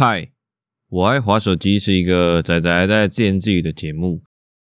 [0.00, 0.30] 嗨，
[0.90, 4.22] 我爱滑手机是一个仔仔在自言自语的节目。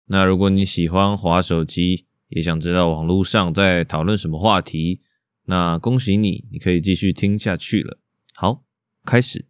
[0.04, 5.00] 那如果你喜欢滑手机，也想知道网络上在讨论什么话题，
[5.46, 7.98] 那恭喜你，你可以继续听下去了。
[8.36, 8.62] 好，
[9.04, 9.46] 开始。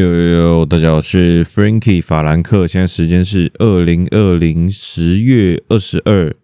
[0.00, 6.34] 哟哟哟，大家好，我是 Frankie 法兰克，现在时间是二零二零十月二十二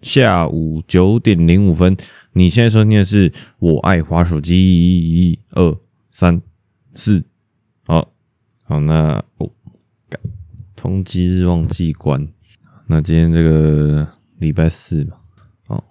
[0.00, 1.96] 下午九点零五分。
[2.32, 5.78] 你现在收听的是我爱滑手机，一二
[6.10, 6.42] 三
[6.94, 7.22] 四，
[7.86, 8.12] 好
[8.64, 9.48] 好，那哦，
[10.74, 12.26] 通缉日忘记关。
[12.88, 14.08] 那今天这个
[14.40, 15.16] 礼拜四嘛，
[15.68, 15.84] 哦，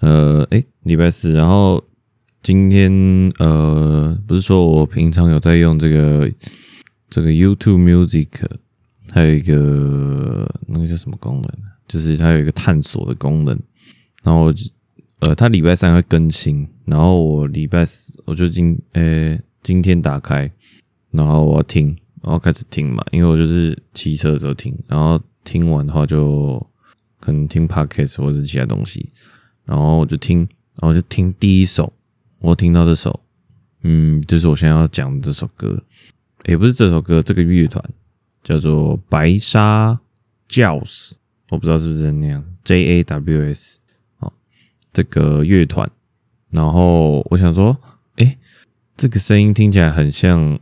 [0.00, 1.82] 呃，诶，礼拜四，然后。
[2.42, 2.90] 今天
[3.38, 6.32] 呃，不是说我平常有在用这个
[7.10, 8.28] 这个 YouTube Music，
[9.10, 11.50] 还有一个那个叫什么功能，
[11.86, 13.58] 就是它有一个探索的功能。
[14.22, 14.52] 然后
[15.18, 20.50] 呃，它礼拜三会更新，然后我礼拜四我就今呃、今天打开，
[21.10, 21.88] 然后我要听，
[22.22, 26.58] 然后开始听嘛，因为我就是骑车的时候听，然后听完的话就
[27.20, 29.10] 可能听 Podcast 或者其他东西，
[29.66, 30.38] 然后我就听，
[30.80, 31.92] 然后就听第一首。
[32.40, 33.20] 我听到这首，
[33.82, 35.82] 嗯，就是我现在要讲的这首歌，
[36.46, 37.84] 也不是这首歌，这个乐团
[38.42, 40.00] 叫做白沙
[40.48, 41.12] Jaws，
[41.50, 43.78] 我不知道是不是那样，J A W S，
[44.20, 44.32] 哦，
[44.90, 45.90] 这个乐团，
[46.48, 47.76] 然后我想说，
[48.16, 48.38] 诶，
[48.96, 50.58] 这个声音听起来很像，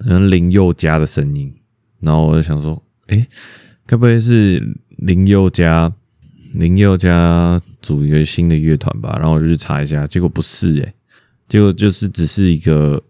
[0.00, 1.54] 很像林宥嘉的声音，
[2.00, 3.28] 然后我就想说，诶，
[3.86, 5.92] 该不会是林宥嘉，
[6.54, 9.16] 林宥嘉组一个新的乐团吧？
[9.20, 10.92] 然后我就去查一下，结果不是，诶。
[11.48, 13.02] 结果就是只是一个，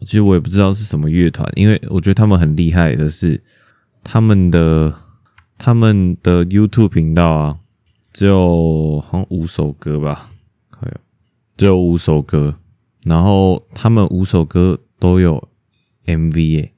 [0.00, 3.40] 其实我也不知道是什么乐团，因为我觉得他们很厉害的是，
[4.02, 4.92] 他们的
[5.56, 7.58] 他们的 YouTube 频道啊，
[8.12, 10.30] 只有好像五首歌吧，
[10.70, 10.94] 还有
[11.56, 12.56] 只有五首歌，
[13.04, 15.48] 然后他们五首歌都有
[16.06, 16.72] MV 耶，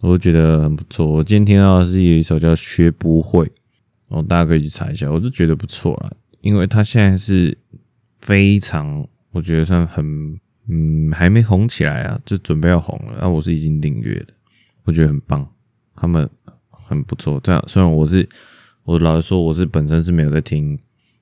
[0.00, 1.06] 我觉得很不错。
[1.06, 3.44] 我今天听到的是有一首叫《学不会》，
[4.08, 6.10] 哦，大家可以去查一下，我就觉得不错啦，
[6.40, 7.58] 因为他现在是
[8.20, 9.06] 非常。
[9.32, 13.18] 我觉得算很，嗯，还没红起来啊，就准备要红了。
[13.20, 14.34] 那我是已经订阅的，
[14.84, 15.48] 我觉得很棒，
[15.94, 16.28] 他们
[16.68, 17.38] 很不错。
[17.42, 18.28] 这样，虽然我是，
[18.82, 20.76] 我老实说，我是本身是没有在听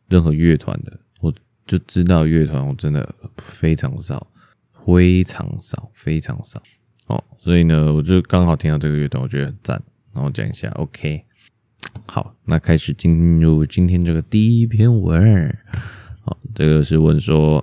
[0.08, 1.30] 任何乐团的，我
[1.66, 4.26] 就知道乐团，我真的非常少，
[4.72, 6.62] 非常少，非常少。
[7.08, 9.82] 哦，所以呢，我就刚好听到这个乐团，我觉得很赞。
[10.14, 11.24] 然后讲一下，OK，
[12.06, 15.54] 好，那开始进入今天这个第一篇文。
[16.22, 17.62] 好，这个是问说。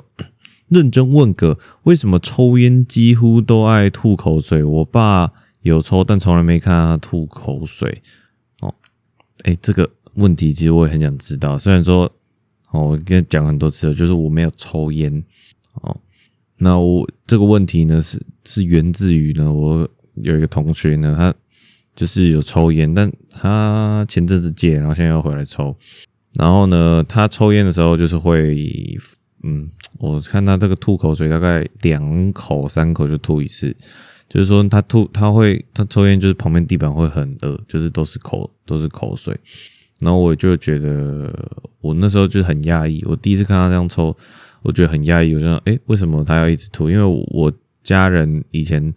[0.75, 4.62] 认真问个，为什么抽烟几乎都爱吐口水？
[4.62, 5.31] 我爸
[5.62, 8.02] 有抽，但从来没看他吐口水。
[8.59, 8.75] 哦，
[9.44, 11.58] 哎，这个问题其实我也很想知道。
[11.58, 12.12] 虽然说，
[12.72, 15.24] 哦，我跟你讲很多次了，就是我没有抽烟。
[15.75, 15.96] 哦，
[16.58, 21.34] 那我这个问题呢，是是源自于呢，我有一个同学呢，他
[21.96, 25.74] 就是有抽烟，但他前阵子戒，然后现在要回来抽。
[26.34, 28.97] 然后呢，他抽烟的时候就是会。
[29.48, 29.70] 嗯，
[30.00, 33.76] 我看他这个吐口水，大概两口三口就吐一次，
[34.28, 39.40] 就是说他吐他会他抽烟，就是旁边地板会很恶，就是都是口都是口水。
[40.00, 41.32] 然后我就觉得
[41.80, 44.18] 我那时候就很讶异，我第一次看他这样抽，
[44.64, 46.90] 我觉得很讶异，我就说，诶，为什么他要一直吐？
[46.90, 48.94] 因为我家人以前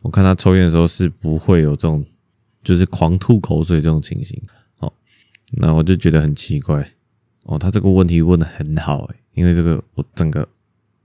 [0.00, 2.02] 我看他抽烟的时候是不会有这种
[2.64, 4.42] 就是狂吐口水这种情形。
[4.78, 4.90] 哦，
[5.58, 6.88] 那我就觉得很奇怪。
[7.44, 9.16] 哦，他这个问题问的很好，诶。
[9.34, 10.46] 因为这个我整个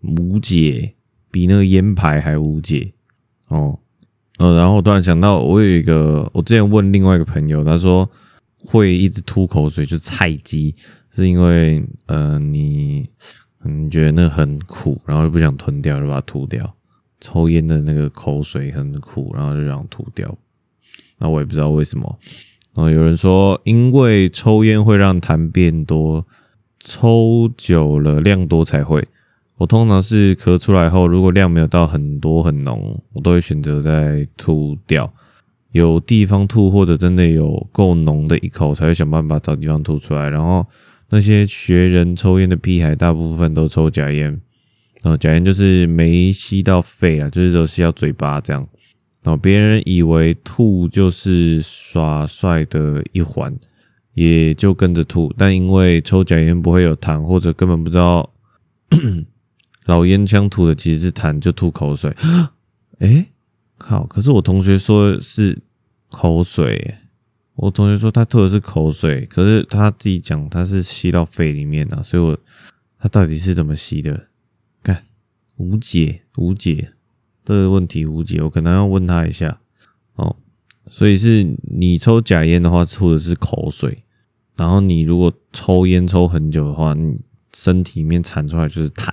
[0.02, 0.94] 无解，
[1.32, 2.92] 比那个烟牌还无解
[3.48, 3.80] 哦。
[4.38, 8.08] 呃，然后我突然想到，我有一个，我之前问另外一个朋友，他说
[8.58, 10.76] 会一直吐口水，就菜鸡，
[11.10, 13.04] 是因为呃你
[13.64, 16.76] 你觉得那很苦，然后又不想吞掉，就把它吐掉。
[17.20, 20.38] 抽烟的那个口水很苦，然后就想吐掉。
[21.18, 22.20] 那我也不知道为什么。
[22.76, 26.28] 然后有人说，因为抽烟会让痰变多。
[26.90, 29.06] 抽久了量多才会，
[29.58, 35.12] 我通常是咳出来后，如果量没有到很多很浓，我都会选择再吐掉。
[35.74, 40.30] 有地方吐或者真的有够浓的一口，才会想办法找地方吐出来。
[40.30, 40.66] 然后
[41.10, 44.32] 那些学人抽烟的屁孩，大部分都抽假烟，
[45.04, 48.66] 然后假烟就是没吸到肺啊，就是都吸到嘴巴这样。
[49.24, 53.54] 然后别人以为吐就是耍帅的一环。
[54.18, 58.28] 也就跟着吐，但因为抽假烟不会有痰，或者根本不知道
[59.86, 62.12] 老烟枪吐的其实是痰，就吐口水。
[62.98, 63.28] 哎、欸，
[63.78, 64.08] 靠！
[64.08, 65.62] 可是我同学说是
[66.10, 66.96] 口水，
[67.54, 72.36] 我同学说他吐的是口水，可是他自己讲他是吸到肺里面了，所以我
[72.98, 74.30] 他到底是怎么吸的？
[74.82, 75.04] 看，
[75.58, 76.92] 无解，无解，
[77.46, 79.60] 这个问题无解，我可能要问他一下
[80.16, 80.36] 哦。
[80.90, 84.04] 所以是你抽假烟的话，吐的是口水，
[84.58, 87.18] 然后你如果抽烟抽很久的话，你
[87.54, 89.10] 身体里面产出来就是痰。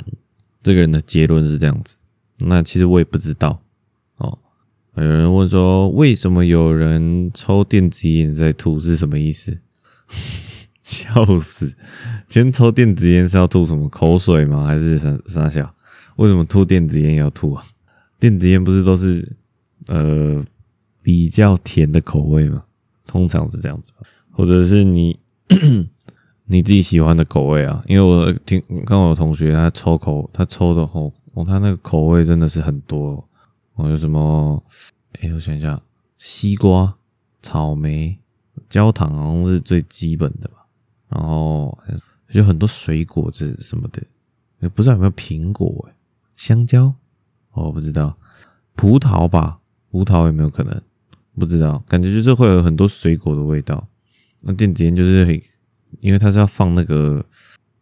[0.62, 1.96] 这个人的结论是这样子。
[2.38, 3.61] 那其实我也不知道
[4.17, 4.38] 哦。
[4.96, 9.58] 有人问说，为什么有人抽电子烟在吐是什么意思？
[10.82, 11.75] 笑死！
[12.29, 14.67] 今天抽电子烟是要吐什么口水吗？
[14.67, 15.75] 还是啥啥笑？
[16.17, 17.64] 为什么吐电子烟要吐啊？
[18.19, 19.37] 电子烟不是都是
[19.87, 20.44] 呃？
[21.02, 22.64] 比较甜的口味吗，
[23.06, 23.99] 通常是这样子吧，
[24.32, 25.19] 或者是你
[26.46, 27.82] 你自己喜欢的口味啊。
[27.87, 33.26] 因为我听刚我同学他抽口，他抽的后哦，他那个口味真的是很多
[33.75, 34.62] 哦，有什么？
[35.20, 35.81] 哎，我想一下，
[36.19, 36.94] 西瓜、
[37.43, 38.19] 草莓、
[38.69, 40.67] 焦糖好像是最基本的吧。
[41.08, 41.76] 然后
[42.29, 44.02] 有很多水果子什么的，
[44.61, 45.87] 也不知道有没有苹果？
[45.88, 45.94] 哎，
[46.37, 46.93] 香蕉？
[47.52, 48.17] 我不知道，
[48.75, 49.58] 葡萄吧？
[49.91, 50.82] 葡萄有没有可能？
[51.38, 53.87] 不知道，感觉就是会有很多水果的味道。
[54.46, 55.41] 那电子烟就是很，
[56.00, 57.25] 因为它是要放那个，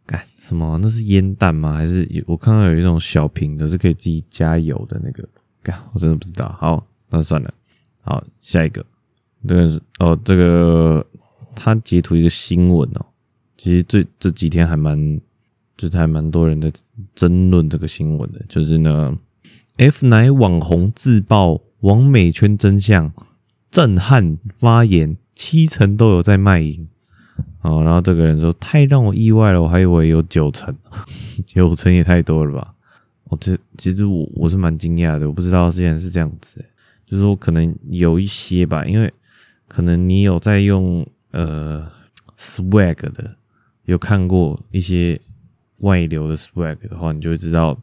[0.06, 0.78] 干什么？
[0.80, 1.74] 那是烟弹吗？
[1.74, 5.28] 还是我看到有一种小瓶的，是可以自己加油的那个？
[5.62, 6.48] 干，我真的不知道。
[6.58, 7.52] 好，那算了。
[8.00, 8.84] 好，下一个，
[9.46, 11.04] 这个是哦，这个
[11.54, 13.06] 他截图一个新闻哦。
[13.56, 15.20] 其实这这几天还蛮，
[15.76, 16.70] 就是还蛮多人在
[17.14, 19.16] 争论这个新闻的，就是呢
[19.76, 23.12] ，F 奶网红自爆网美圈真相。
[23.70, 26.88] 震撼发言，七成都有在卖淫。
[27.62, 30.74] 哦，然后这个人说太让我意外了，我还以为有九成，
[31.46, 32.74] 九成也太多了吧？
[33.24, 36.64] 哦，这其实我我是蛮惊讶的，我不知道之前是这样子，
[37.06, 39.12] 就是说可能有一些吧，因为
[39.68, 41.88] 可能你有在用呃
[42.36, 43.30] swag 的，
[43.84, 45.18] 有看过一些
[45.80, 47.80] 外流的 swag 的话，你就会知道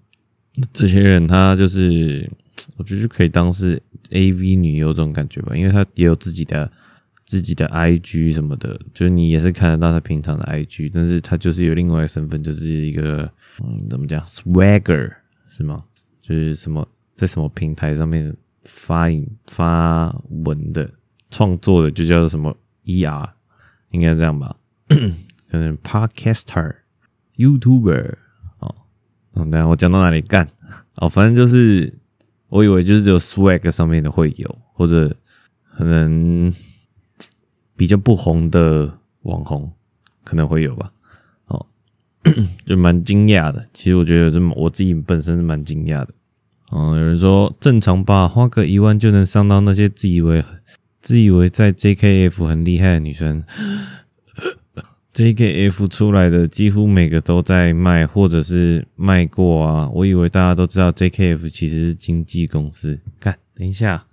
[0.74, 2.30] 这些人他就是。
[2.76, 6.70] 我觉得就可以当是 AV 女优这种感觉吧，因为他也有自己的
[7.30, 13.32] 自己的 IG 什么的，就是你也是看得到他平常的 IG，但是他就是有另外一个身份，就是一个
[13.64, 15.14] 嗯，怎么讲，Swagger
[15.48, 15.84] 是吗？
[16.20, 20.12] 就是什么在什么平台上面发影发
[20.44, 20.90] 文的
[21.30, 23.30] 创作的，就叫做什么 ER，
[23.92, 24.56] 应该这样吧？
[24.90, 26.78] 可能 Podcaster、
[27.38, 28.16] YouTuber
[28.58, 28.76] 哦，
[29.36, 30.50] 嗯等下我讲到哪里干？
[30.96, 31.94] 哦，反正就是。
[32.52, 35.16] 我以为就是只有 swag 上面的会有，或者
[35.78, 36.52] 可能
[37.80, 39.72] 比较不红的网红
[40.26, 40.92] 可能会有吧。
[41.48, 41.66] 哦，
[42.68, 43.66] 就蛮惊讶的。
[43.74, 46.10] 其实我觉得这么我自己本身是蛮惊讶的。
[46.74, 50.44] 嗯，有人说正常吧，花个一万就能上到那些自以为
[51.02, 53.46] 自以为在 JKF 很厉害的女生。
[55.16, 59.90] JKF 出来的几乎每个都在卖，或者是卖过啊。
[59.94, 63.00] 我以为大家都知道 JKF 其实是经纪公司。
[63.22, 64.06] 看，等一下，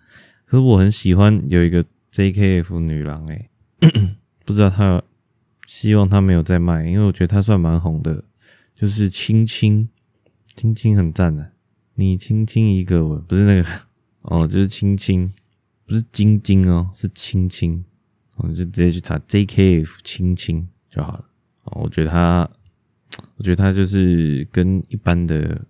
[0.44, 3.50] 可是我很喜欢有一个 JKF 女郎诶、
[4.44, 5.02] 不知道他，
[5.66, 8.24] 希望他没有在卖，因为我觉得他算蛮红的。
[8.74, 9.88] 就是青青，
[10.54, 11.52] 青青很赞的、
[11.94, 13.66] 你亲亲一个吻，不是那个
[14.22, 15.32] 哦，就是青青，
[15.86, 17.84] 不是晶晶哦，是青青。
[18.36, 20.68] 我就直接去查 JKF 青青。
[20.90, 21.24] 就好了。
[21.64, 22.48] 哦我觉得他，
[23.36, 25.60] 我觉得他就是跟一般的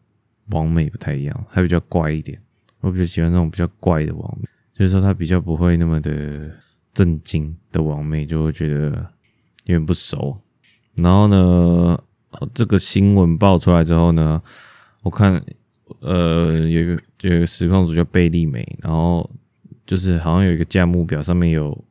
[0.51, 2.41] 网美不太一样，他比较怪一点。
[2.81, 6.51] 我比较喜欢那种比较怪的网美，就是说他比较不会那么的
[6.97, 8.91] 震惊的网妹，就会觉得
[9.67, 10.37] 有点不熟。
[10.97, 12.03] 然后呢，
[12.53, 14.43] 这个新闻爆出来之后呢，
[15.05, 15.41] 我看
[16.01, 19.31] 呃有一个有一个实况主叫贝利美，然后
[19.87, 21.85] 就是好像有一个价目表上面有。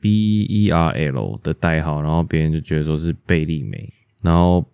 [0.00, 4.64] B E R L 的代号，然后别人就觉得说是贝利美，然后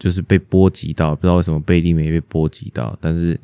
[0.00, 3.38] 就是被波及到，不知道为什么贝利美被波及到，但是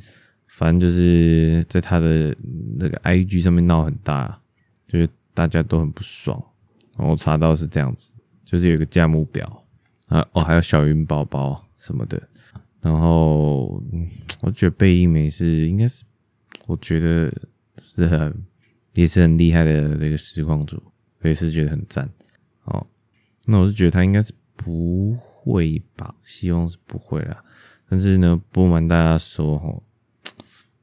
[0.49, 2.37] 反正就是在他的
[2.81, 4.41] 那个 I G 上面闹很大，
[4.89, 6.43] 就是大家都很不爽。
[6.97, 8.11] 然后我查到是这样子，
[8.45, 9.65] 就是有一个价目表
[10.09, 12.21] 啊，哦，还有小云宝宝什么的，
[12.81, 13.83] 然后
[14.43, 16.05] 我觉得贝利美是应该是，
[16.67, 17.33] 我觉得
[17.81, 18.45] 是很
[18.95, 20.83] 也是很厉害的那个实况主。
[21.23, 22.09] 我也是觉得很赞，
[22.65, 22.87] 哦，
[23.45, 27.45] 那我是觉得他应该是不会吧，希望是不会啦。
[27.91, 29.83] 但是呢，不瞒大家说，哈，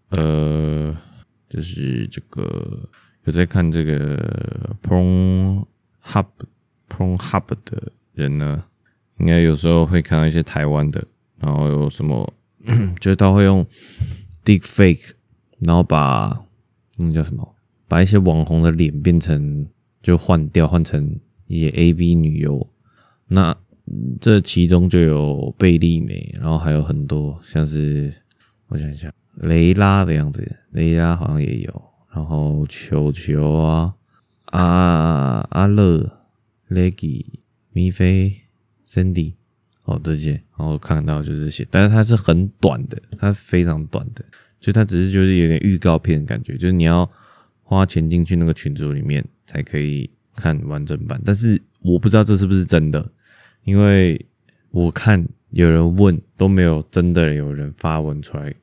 [0.09, 0.95] 呃，
[1.49, 2.87] 就是这个
[3.27, 6.25] 有在看这个 Pornhub
[6.89, 8.63] Pornhub 的人呢，
[9.19, 11.05] 应该有时候会看到一些台湾的，
[11.37, 12.33] 然后有什么
[13.01, 13.65] 就是他会用
[14.45, 15.11] deep fake，
[15.59, 16.41] 然后把
[16.95, 17.55] 那叫什么，
[17.89, 19.67] 把一些网红的脸变成
[20.01, 22.65] 就换掉，换成一些 AV 女优。
[23.27, 23.53] 那
[24.21, 28.13] 这其中就有贝利美，然后还有很多像是
[28.67, 33.95] 我想一下，雷拉的样子，雷拉好像也有，然后球球啊，
[34.45, 36.19] 阿阿乐、
[36.69, 37.25] Leggy、
[37.71, 38.41] 米菲、
[38.87, 39.33] Cindy。
[39.83, 44.25] 哦，这些，然后看到就是这些，但是它是很短的，它非常短的，
[44.59, 47.09] 就它只是就是有点预告片的感觉，就是你要
[47.63, 53.09] 花钱进去那个群组里面才可以看完整版，但是我不知道这是不是真的，
[53.63, 54.25] 因为
[54.71, 58.53] 我看有人问都没有真的有人发文出来，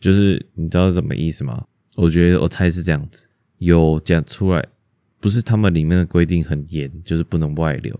[0.00, 1.64] 就是你知道是什么意思吗？
[1.96, 3.26] 我觉得我猜是这样子，
[3.58, 4.66] 有讲出来，
[5.20, 7.98] 不是他们里面的规定很严，就是不能外流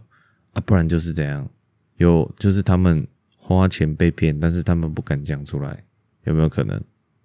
[0.52, 1.48] 啊，不然就是怎样。
[1.96, 5.84] 有，就是他们花钱被骗，但是他们不敢讲出来，
[6.24, 6.82] 有没有可能？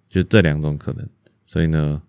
[0.08, 1.08] 就这两种可能。
[1.44, 2.00] 所以呢，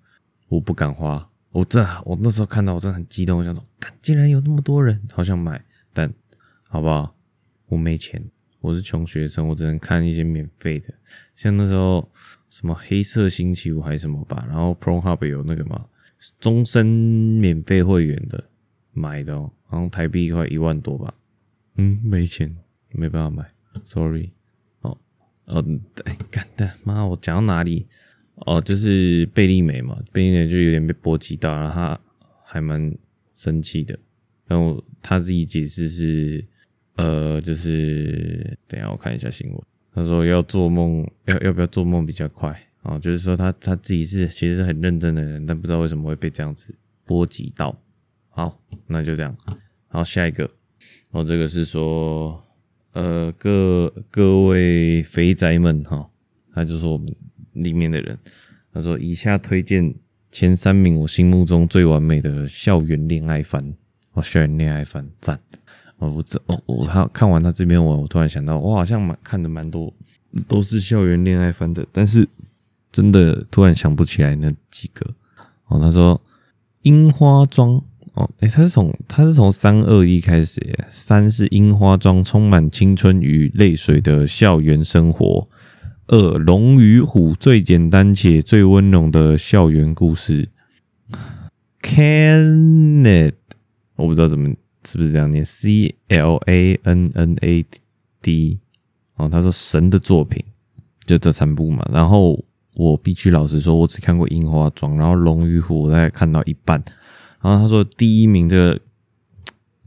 [0.47, 1.27] 我不敢花。
[1.51, 3.65] 我这我那时候看到，我真的很激动，我想说，
[4.01, 6.13] 竟然有那么多人好想买，但
[6.69, 7.15] 好不好？
[7.67, 8.23] 我没钱，
[8.59, 10.93] 我是穷学生，我只能看一些免费的。
[11.35, 12.09] 像那时候
[12.51, 15.83] 什么黑色星期五还是什么吧，然后 ProHub 有那个嘛，
[16.39, 18.43] 终身免费会员的
[18.91, 21.13] 买的哦，好像台币快一万多吧。
[21.77, 22.53] 嗯，没钱，
[22.91, 23.49] 没办法买
[23.85, 24.29] ，sorry。
[24.81, 24.95] 哦，
[25.45, 25.65] 哦，
[26.03, 27.87] 哎，干的妈，我讲到哪里？
[28.35, 31.99] 哦，就是贝利美嘛，贝利美就有点被波及到，然后他
[32.43, 32.93] 还蛮
[33.33, 33.97] 生气的。
[34.45, 36.45] 然后他自己解释是，
[36.97, 39.61] 呃，就是等一下我看一下新闻，
[39.93, 42.57] 他说要做梦，要要不要做梦比较快？
[42.83, 46.73] 哦，就是说他他自己是其实是很认真的人，但不知道为什么会被这样子
[47.05, 47.77] 波及到。
[48.29, 49.35] 好，那就这样。
[49.87, 50.49] 好，下一个。
[51.11, 52.41] 哦，这个是说，
[52.93, 56.09] 呃，各各位肥宅们哈，
[56.53, 57.13] 他就是我们
[57.51, 58.17] 里面的人。
[58.73, 59.93] 他说，以下推荐
[60.31, 63.75] 前三名我心目中最完美的校园恋爱番。
[64.13, 65.39] 哦，校园恋爱番赞。
[66.01, 69.93] 哦，我这哦我他看完他这边我我突然想到，我好像蛮看的蛮多
[70.47, 72.27] 都是校园恋爱番的，但是
[72.91, 75.13] 真的突然想不起来那几个。
[75.67, 76.19] 哦，他说
[76.81, 77.81] 樱花庄。
[78.13, 85.47] 哦，诶、他是从他是从三二一开始耶，三是樱花庄，充满青春与泪水的校园生活；
[86.07, 90.49] 二龙与虎，最简单且最温柔的校园故事。
[91.81, 93.31] Clanad，
[93.95, 94.53] 我不知道怎么
[94.83, 97.65] 是不是这样念，C L A N N A
[98.21, 98.59] D。
[99.15, 100.43] 哦，他说神的作品
[101.05, 101.87] 就这三部嘛。
[101.91, 102.43] 然后
[102.75, 106.83] 我必须老实说，我只看过樱花庄，然后龙与虎我大概看到一半。
[107.41, 108.79] 然后他说第一名的，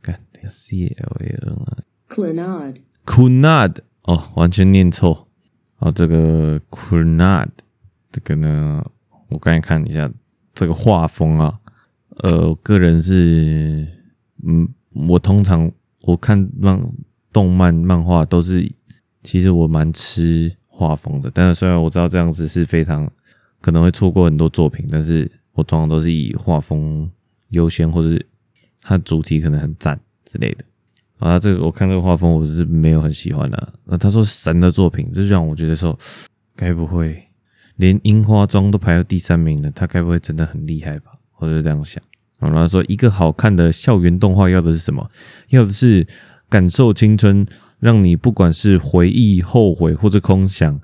[0.02, 5.28] 看等下 C L A N 啊，Cunard，Cunard 哦，完全念错。
[5.78, 7.48] 哦，这个 Cunard
[8.12, 8.84] 这个呢，
[9.28, 10.10] 我刚才看一下
[10.52, 11.58] 这个画风啊，
[12.18, 13.86] 呃，我个人是，
[14.46, 15.70] 嗯，我通常
[16.02, 16.80] 我看漫
[17.32, 18.70] 动漫漫画都是，
[19.22, 21.30] 其实我蛮吃画风的。
[21.34, 23.10] 但是虽然我知道这样子是非常
[23.60, 27.10] 可能会错过很多作品，但是我通常都是以画风。
[27.50, 28.26] 优先，或者是
[28.80, 30.64] 它主题可能很赞之类的。
[31.18, 33.72] 啊，这个我看这个画风，我是没有很喜欢的啊。
[33.84, 35.96] 那他说神的作品，这就让我觉得说，
[36.56, 37.22] 该不会
[37.76, 39.70] 连樱花庄都排到第三名了？
[39.70, 41.12] 他该不会真的很厉害吧？
[41.38, 42.02] 我就这样想。
[42.50, 45.10] 然后他说，一个好看的校园动画要的是什么？
[45.48, 46.06] 要的是
[46.48, 47.46] 感受青春，
[47.80, 50.80] 让你不管是回忆、后悔或者空想，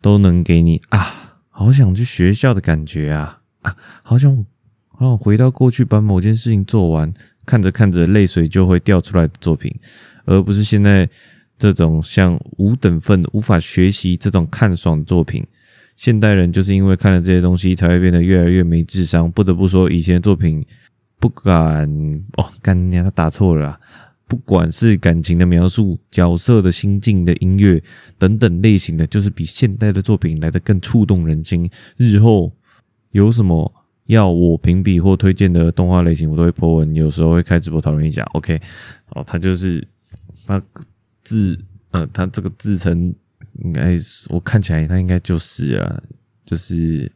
[0.00, 4.44] 都能给你啊，好想去学校的感觉啊啊，好想。
[4.90, 7.12] 好想，回到过去把某件事情做完，
[7.46, 9.72] 看着看着泪水就会掉出来的作品，
[10.24, 11.08] 而不是现在
[11.56, 15.46] 这种像五等分无法学习这种看爽的作品。
[15.96, 19.30] 现代人就是因为看了这些东西，才会变得越来越没智商。
[19.30, 20.64] 不得不说，以前的作品
[21.18, 21.88] 不敢
[22.36, 23.78] 哦，干娘，他打错了，
[24.26, 27.82] 不管是感情的描述、角色的心境的音乐
[28.18, 31.70] 等等类型的，就是比现代的作品来得更触动人心。
[31.96, 32.52] 日后
[33.10, 33.72] 有什么？
[34.06, 38.22] 要我评比或推荐的动画类型，我都会 po 文，有时候会开直播讨论一下。
[38.32, 38.58] OK，
[39.10, 39.86] 哦，他就是
[40.46, 40.62] 他
[41.22, 43.14] 自呃，他这个自称
[43.62, 43.98] 应该
[44.30, 46.02] 我看起来他应该就是啊，
[46.46, 47.10] 就是应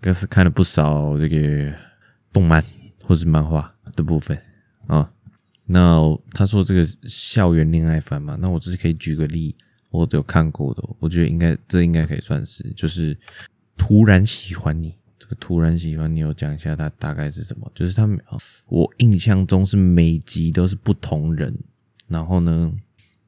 [0.00, 1.70] 该是看了不少这个
[2.32, 2.64] 动漫
[3.10, 4.40] 或是漫画的部分
[4.86, 5.12] 啊。
[5.66, 6.00] 那
[6.32, 9.56] 他说这个校园恋爱番嘛，那我只是可以举个例，
[9.90, 13.18] 我有看过的，我觉得应该这应该可以算是，就是
[13.76, 15.34] 突然喜欢你这个。
[15.40, 17.68] 突然喜欢你，有讲一下它大概是什么？
[17.74, 18.38] 就是他们啊，
[18.68, 21.52] 我印象中是每集都是不同人，
[22.06, 22.72] 然后呢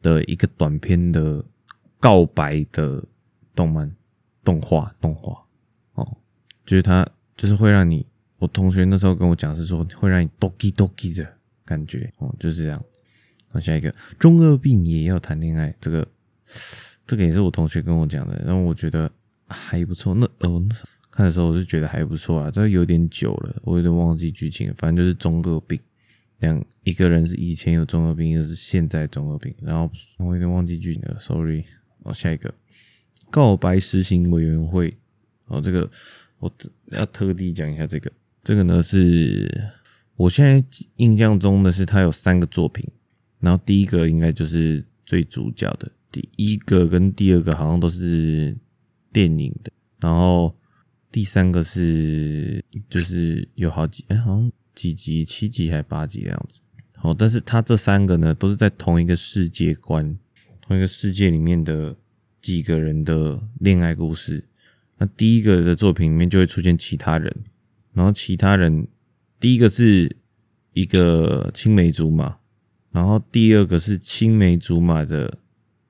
[0.00, 1.44] 的一个短篇的
[1.98, 3.04] 告白的
[3.52, 3.92] 动漫、
[4.44, 5.40] 动画、动画
[5.94, 6.16] 哦，
[6.64, 7.04] 就是它
[7.36, 8.06] 就是会让你，
[8.42, 11.24] 我同学那时候跟我讲是说会让你 doki doki 的
[11.64, 12.84] 感觉哦，就是这样。
[13.52, 16.04] 那下一个中二病也要谈恋爱，这个
[17.06, 19.08] 这个也是我同学跟我讲的，然后我觉得
[19.46, 20.12] 还不错。
[20.12, 20.60] 那哦，
[21.08, 25.78] 看的时候我是觉得还不错啊，这个有点久了，我有点忘记剧情，反正就是中二病。
[26.40, 29.54] 两一个人是以前有中二病，一个是现在中二病。
[29.60, 31.62] 然后我有点忘记剧情了，sorry。
[32.00, 32.52] 哦，下一个
[33.30, 34.92] 告白实行委员会。
[35.46, 35.88] 哦，这个
[36.40, 36.52] 我
[36.86, 38.10] 要特地讲一下这个。
[38.42, 39.70] 这个呢是
[40.16, 40.64] 我现在
[40.96, 42.86] 印象中的是他有三个作品，
[43.40, 48.56] 然后第一个应该就是最主角的，第一个跟第二个好像都是
[49.12, 50.56] 电影的，然后
[51.10, 54.52] 第三个是就是有好几哎好像。
[54.74, 56.62] 几集，七集还八集的样子。
[56.96, 60.16] 好，但是他这三个呢，都是在同一个世界观、
[60.62, 61.94] 同一个世界里面的
[62.40, 64.42] 几个人的恋爱故事。
[64.96, 67.30] 那第一个的作品里面就会出现其他人，
[67.92, 68.86] 然后其他人
[69.38, 70.16] 第一个是
[70.72, 72.36] 一个青梅竹马，
[72.90, 75.38] 然后第二个是青梅竹马的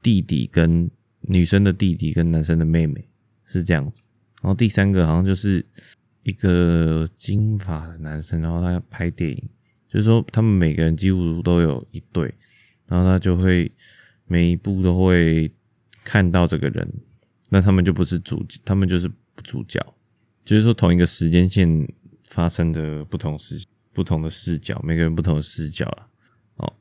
[0.00, 0.90] 弟弟跟
[1.20, 3.08] 女生的弟弟跟男生的妹妹，
[3.44, 4.04] 是这样子。
[4.42, 5.64] 然后第三个好像就是。
[6.24, 9.50] 一个金发的男生，然后他要拍电影，
[9.88, 12.32] 就是说他们每个人几乎都有一对，
[12.86, 13.68] 然后他就会
[14.26, 15.52] 每一部都会
[16.04, 16.88] 看到这个人，
[17.48, 19.10] 那他们就不是主，他们就是
[19.42, 19.84] 主角，
[20.44, 21.86] 就是说同一个时间线
[22.28, 26.08] 发生的不同视不同的视角，每个人不同的视角了。
[26.56, 26.72] 哦，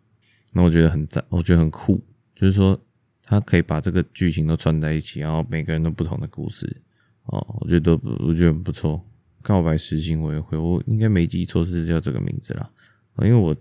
[0.53, 2.03] 那我觉得很赞，我觉得很酷，
[2.35, 2.79] 就是说
[3.23, 6.81] 他可以把这个剧情都串在一起，然后每个人都不同的故事。
[7.25, 9.05] 哦，我觉得我觉得很不错。
[9.43, 12.69] 告白实行委员会，我应该没记错是叫这个名字啦，
[13.19, 13.55] 因为我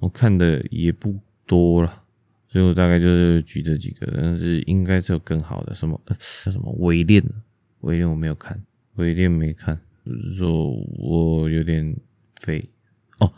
[0.00, 2.02] 我看的也不多了，
[2.48, 7.24] 所以我大概就是举这几个，但是应该是有更好的，什么叫什么伪恋？
[7.80, 8.62] 伪恋我没有看，
[8.94, 11.96] 我一定没看，就是说我有点
[12.40, 12.68] 废
[13.18, 13.32] 哦。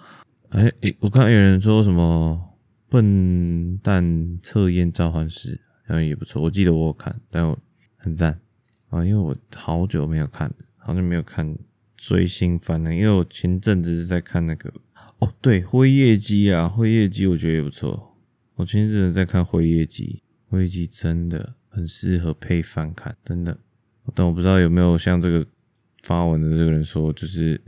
[0.50, 2.56] 哎、欸、哎、我看有人说什么
[2.88, 7.58] 笨蛋测验召唤师，好像也不错，我记得我有看，但我
[7.96, 8.40] 很赞
[8.90, 11.56] 啊，因为我好久没有看，好久没有看。
[11.98, 14.70] 追星番了，因为我前阵子是在看那个
[15.18, 18.14] 哦，对，辉夜姬啊，辉夜姬我觉得也不错。
[18.56, 23.58] 我前阵子在看辉夜姬，辉夜姬真的很适合配饭看，真的。
[24.14, 25.44] 但我不知道有没有像这个
[26.02, 27.60] 发文的这个人说，就是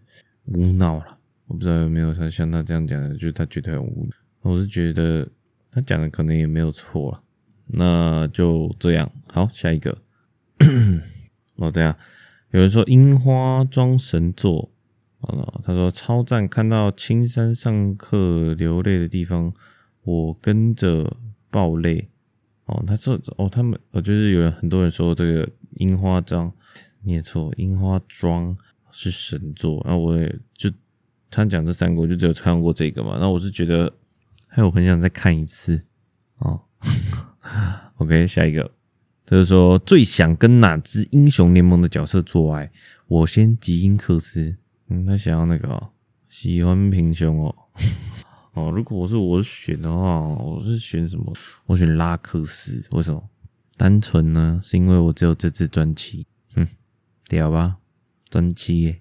[0.44, 1.18] 无脑了。
[1.46, 4.16] 我不知道有没有他像他这样讲的，就是他觉得很无脑。
[4.42, 5.26] 我是觉得
[5.70, 7.22] 他讲的可能也没有错了。
[7.68, 9.96] 那就这样，好，下一个。
[11.56, 11.96] 哦，对啊。
[12.50, 14.70] 有人说樱花装神作，
[15.64, 19.52] 他说超赞，看到青山上课流泪的地方，
[20.02, 21.16] 我跟着
[21.50, 22.08] 爆泪。
[22.66, 26.52] 哦，他说哦，他们我就是有人很多人说这个樱花装
[27.02, 28.56] 念错，樱花庄
[28.90, 30.70] 是神作，然后我也就
[31.30, 33.92] 他讲这三个，我就只有看过这个嘛，然后我是觉得
[34.46, 35.82] 还有很想再看一次
[36.38, 36.60] 哦。
[37.98, 38.70] OK，下一个。
[39.26, 42.70] 就是说，最想跟哪只英雄联盟的角色做爱？
[43.06, 44.56] 我先吉英克斯。
[44.88, 45.90] 嗯，他想要那个、哦、
[46.30, 47.54] 喜欢平胸哦、
[48.54, 51.30] 哦，如果我是我选的话，我是选什么？
[51.66, 52.82] 我选拉克斯。
[52.92, 53.22] 为什么？
[53.78, 54.60] 单纯呢？
[54.62, 56.26] 是因为我只有这只专七。
[56.54, 56.66] 哼，
[57.28, 57.76] 屌吧？
[58.28, 59.00] 专七耶，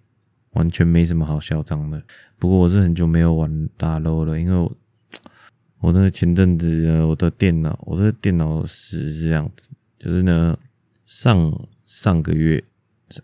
[0.51, 2.01] 完全没什么好嚣张的。
[2.37, 4.77] 不过我是很久没有玩大陆了，因为我
[5.81, 9.67] 我那个前阵子，我的电脑，我的电脑死是这样子。
[9.97, 10.57] 就是呢，
[11.05, 12.63] 上上个月，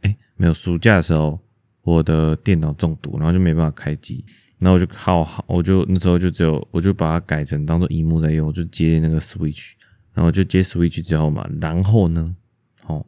[0.01, 1.39] 哎、欸，没有暑假的时候，
[1.83, 4.25] 我的电脑中毒，然后就没办法开机，
[4.59, 9.73] 然后我就靠，我就那时候就只有，我就把它改成当做荧幕在用，我就接那个 Switch，
[10.13, 12.35] 然后就接 Switch 之后嘛，然后呢，
[12.83, 13.05] 好，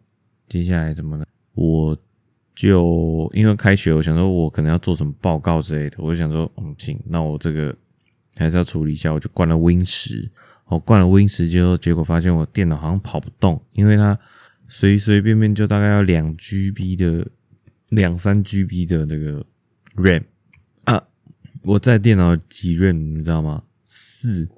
[0.50, 1.26] 接下来怎么呢？
[1.54, 1.98] 我
[2.54, 7.76] 就因为开学，我想说我可能要做什么报告之类的，我就想说，嗯，行，那我这个
[8.36, 10.30] 还是要处理一下，我就关了 Win 十。
[10.68, 14.18] 我灌了 Win 十之后，结果发现我电脑好像跑不动，因为它
[14.68, 17.28] 随随便便就大概要两 GB 的
[17.89, 19.46] 两三 GB 的那个
[19.96, 20.24] RAM
[20.86, 21.04] 啊！
[21.62, 23.63] 我在电脑几 RAM 你知道吗？
[23.86, 24.50] 四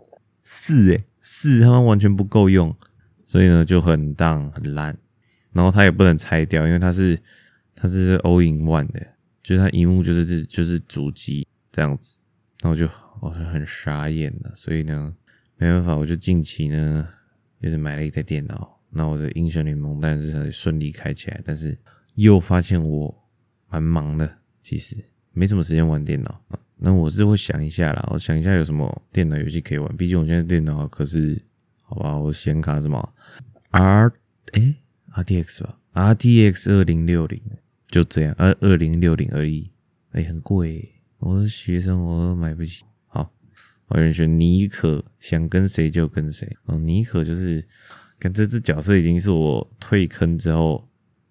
[0.44, 2.74] 四诶，四他们完全不够用，
[3.28, 4.98] 所以呢就很当很烂。
[5.52, 7.20] 然后它也不能拆掉，因为它是
[7.76, 9.06] 它是 All in One 的，
[9.44, 12.18] 就是它荧幕就是就是主机这样子，
[12.62, 12.88] 然后就
[13.20, 15.14] 我就很傻眼了，所以呢。
[15.60, 17.08] 没办法，我就近期呢，
[17.60, 18.80] 就是买了一台电脑。
[18.92, 21.76] 那我的英雄联盟当然是很顺利开起来，但是
[22.14, 23.28] 又发现我
[23.68, 24.96] 蛮忙的，其实
[25.32, 26.40] 没什么时间玩电脑。
[26.80, 29.98] 那我是会想一下啦，我想一下有什么电脑游戏可以玩。
[29.98, 31.42] 毕竟我现在电脑可是，
[31.82, 33.14] 好吧，我显卡什么
[33.72, 34.12] R
[34.54, 34.76] 诶
[35.14, 37.42] RTX 吧，RTX 二零六零，
[37.88, 39.72] 就这样，二二零六零而已，
[40.12, 42.84] 哎、很贵，我是学生，我买不起。
[43.08, 43.34] 好，
[43.88, 46.56] 我人选妮可，想跟谁就跟谁。
[46.66, 47.68] 哦，妮可就是，
[48.20, 50.87] 跟这只角色已经是我退坑之后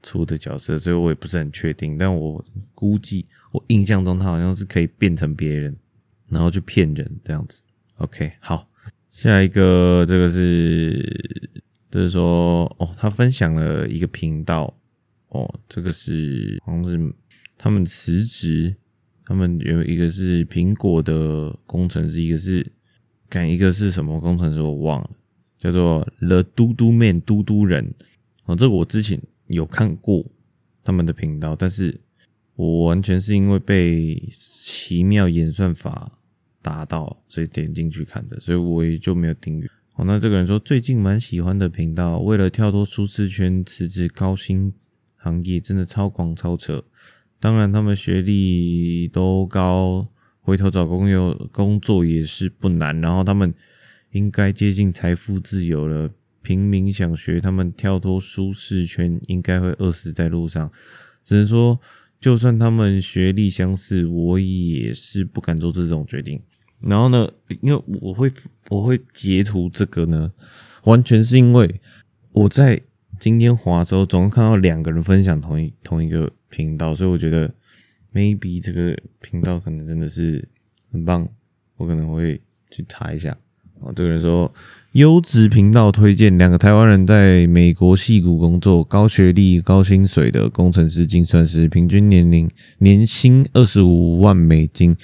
[0.07, 5.77] 出的角色，所以我也不是很确定，但我估计，我印象中他好像是可以变成别人，
[6.31, 7.61] 然后去骗人这样子。
[7.97, 8.69] OK，好，
[9.11, 11.45] 下一个这个是。
[11.89, 14.77] 就是说，哦，他分享了一个频道，
[15.29, 17.15] 哦，这个是好像是
[17.57, 18.77] 他们辞职，
[19.25, 22.71] 他们有一个是苹果的工程师，一个是
[23.31, 25.11] 干一个是什么工程师我忘了，
[25.59, 27.95] 叫做 The 嘟嘟 Man 嘟嘟人，
[28.45, 30.25] 哦，这个我之前有看过
[30.83, 32.01] 他们的频道，但是
[32.55, 36.11] 我完全是因为被奇妙演算法
[36.63, 39.69] 打到，所以点进去看的，所以我也就没有订阅。
[39.95, 44.73] 哦，那这个人说最近蛮喜欢的频道，为了跳脱舒适圈辞职高薪
[45.17, 46.85] 行业，真的超狂超扯。
[47.39, 50.09] 当然他们学历都高，
[50.41, 53.01] 回头找工作工作也是不难。
[53.01, 53.55] 然后他们
[54.13, 56.11] 应该接近财富自由了，
[56.47, 60.71] 平民想学他们跳脱舒适圈，应该会饿死在路上。
[61.25, 61.81] 只能说，
[62.21, 66.41] 就算他们学历相似，我也是不敢做这种决定。
[66.79, 67.29] 然后呢，
[67.63, 68.31] 因为我会
[68.71, 70.33] 我会截图这个呢，
[70.85, 71.81] 完全是因为
[72.31, 72.81] 我在
[73.19, 77.53] 今天滑之后，总共看到两个人分享同一同一个频道，所以我觉得
[78.15, 80.49] maybe 这个频道可能真的是
[80.93, 81.29] 很棒，
[81.77, 83.37] 我可能会去查一下。
[83.81, 84.53] 哦，这个人说
[84.93, 94.97] 优质频道推荐两个台湾人在美国矽谷工作，高学历、高薪水的工程师、精算师，平均年龄年薪二十五万美金。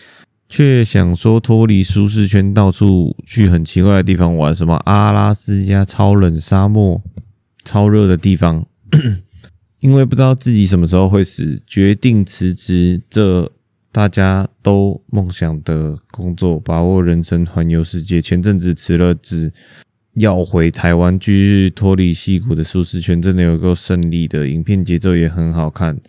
[0.49, 7.01] 却想说脱离舒适圈，到处去很奇怪的地方玩，什么阿拉斯加超冷沙漠、
[7.65, 8.67] 超热的地方，
[9.81, 13.51] 因为不知道自己什么时候会死，决定辞职这
[13.93, 18.23] 大家都梦想的工作，把握人生环游世界。
[18.23, 19.53] 前阵子辞了职，
[20.15, 24.49] 要回台湾继续脱离矽谷的舒适圈，真的有够胜利的。
[24.49, 26.01] 影片节奏也很好看，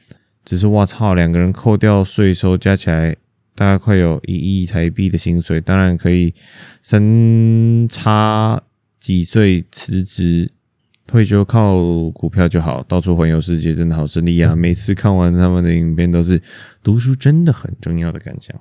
[0.46, 3.18] 只是我操，两个人扣掉税收加起来。
[3.56, 6.34] 大概快有一亿台币的薪水，当然可以
[6.82, 8.60] 三差
[9.00, 10.52] 几岁辞职
[11.14, 14.56] 退休，靠股票就好，到处环游世界，真的好顺利啊！
[14.56, 16.42] 每次看完他们的影片，都是
[16.82, 18.60] 读书真的很重要的感想。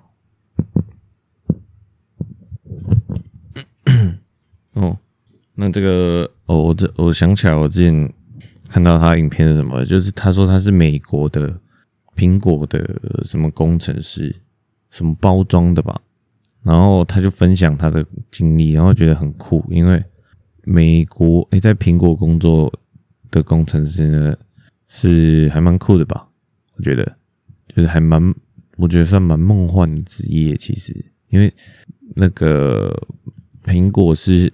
[4.74, 4.98] 哦，
[5.54, 8.12] 那这个哦，我这我想起来，我之前
[8.68, 11.58] 看到他影片是什么，就是他说他是美国的
[12.14, 14.36] 苹果的什么工程师。
[14.90, 15.98] 什么包装的吧，
[16.62, 20.04] 然后他就分享他的经历，然后觉得很酷，因为
[20.64, 22.72] 美国诶，在苹果工作
[23.30, 24.36] 的工程师呢
[24.88, 26.28] 是还蛮酷的吧？
[26.76, 27.16] 我觉得
[27.68, 28.34] 就是还蛮，
[28.76, 30.56] 我觉得算蛮梦幻的职业。
[30.56, 30.94] 其实，
[31.28, 31.52] 因为
[32.14, 32.94] 那个
[33.64, 34.52] 苹果是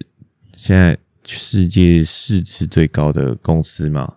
[0.53, 4.15] 现在世界市值最高的公司嘛，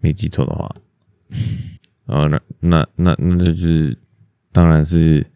[0.00, 0.74] 没记错的话，
[2.06, 3.96] 啊， 那那那那就是
[4.52, 5.26] 当然是。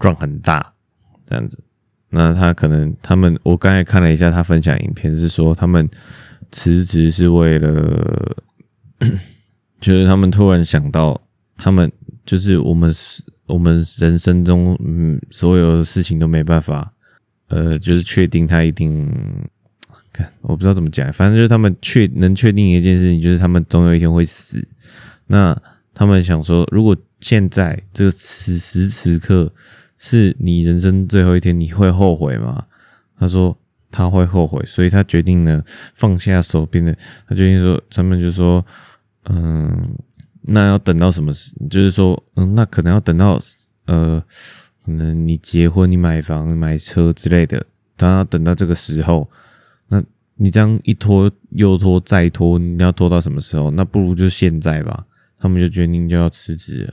[0.00, 0.74] 赚很大，
[1.26, 1.62] 这样子，
[2.12, 5.88] 那他可能他们，我刚才看了一下他分享影片，是说他们
[6.50, 8.36] 辞职是为了，
[9.80, 11.20] 就是他们突然想到，
[11.56, 11.90] 他们
[12.26, 12.92] 就是我们
[13.46, 16.92] 我们人生中，嗯，所有的事情都没办法，
[17.46, 19.08] 呃，就是确定他一定，
[20.12, 24.66] 看我不知道怎么讲，反正就是他们确能确定一件事情，就是他们总有一天会死。
[25.28, 25.56] 那
[25.94, 29.52] 他们想说，如果现在这个此时此刻。
[30.02, 32.64] 是你人生最后一天，你会后悔吗？
[33.18, 33.54] 他说
[33.90, 35.62] 他会后悔，所以他决定呢
[35.94, 36.96] 放下手边的。
[37.28, 38.64] 他决定说，他们就说，
[39.24, 39.94] 嗯，
[40.40, 41.54] 那要等到什么时？
[41.68, 43.38] 就是说，嗯，那可能要等到
[43.84, 44.24] 呃，
[44.82, 49.28] 可能你结婚、你买房、买车之类的，当要等到这个时候，
[49.88, 50.02] 那
[50.36, 53.70] 你这样一拖又拖再拖，你要拖到什么时候？
[53.72, 55.04] 那不如就现在吧。
[55.38, 56.90] 他们就决定就要辞职。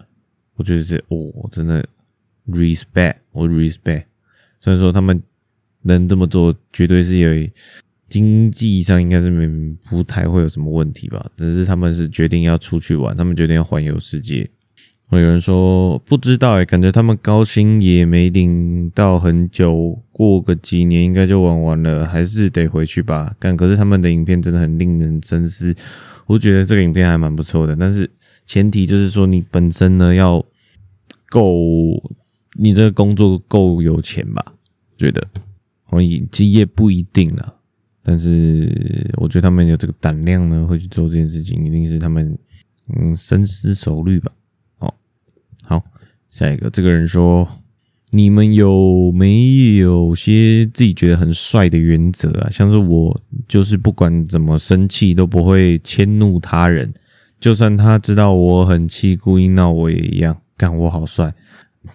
[0.55, 1.85] 我觉得这哦，真的。
[2.47, 4.05] respect，我 respect。
[4.60, 5.21] 虽然说他们
[5.83, 7.49] 能这么做，绝对是有
[8.10, 9.47] 经济上应该是没
[9.89, 11.29] 不太会有什么问题吧。
[11.38, 14.49] 只是他们是决定要出去玩，他们决定要环游世界。
[15.12, 23.33] 有人说不知道哎，感觉他们高薪也没领到很久，过个几年应该就玩完了，还是得回去吧。
[23.39, 25.73] 但可是他们的影片真的很令人深思，
[26.25, 28.10] 我觉得这个影片还蛮不错的，但是
[28.45, 30.45] 前提就是说你本身呢要
[31.29, 31.41] 够。
[32.57, 34.43] 你这个工作够有钱吧？
[34.97, 35.25] 觉得，
[35.89, 37.53] 我其实也不一定了。
[38.01, 42.37] 但是我觉得他们有这个胆量呢，会去做这件事情，一定是他们
[42.95, 44.31] 嗯深思熟虑吧。
[44.79, 44.93] 哦，
[45.63, 45.83] 好，
[46.29, 47.47] 下一个这个人说，
[48.11, 52.49] 你们有没有些自己觉得很帅的原则啊？
[52.49, 56.93] 像是我就是不管怎么生气都不会迁怒他人，
[57.39, 61.33] 就算他知道我很气，故意闹我也一样，干我好帅。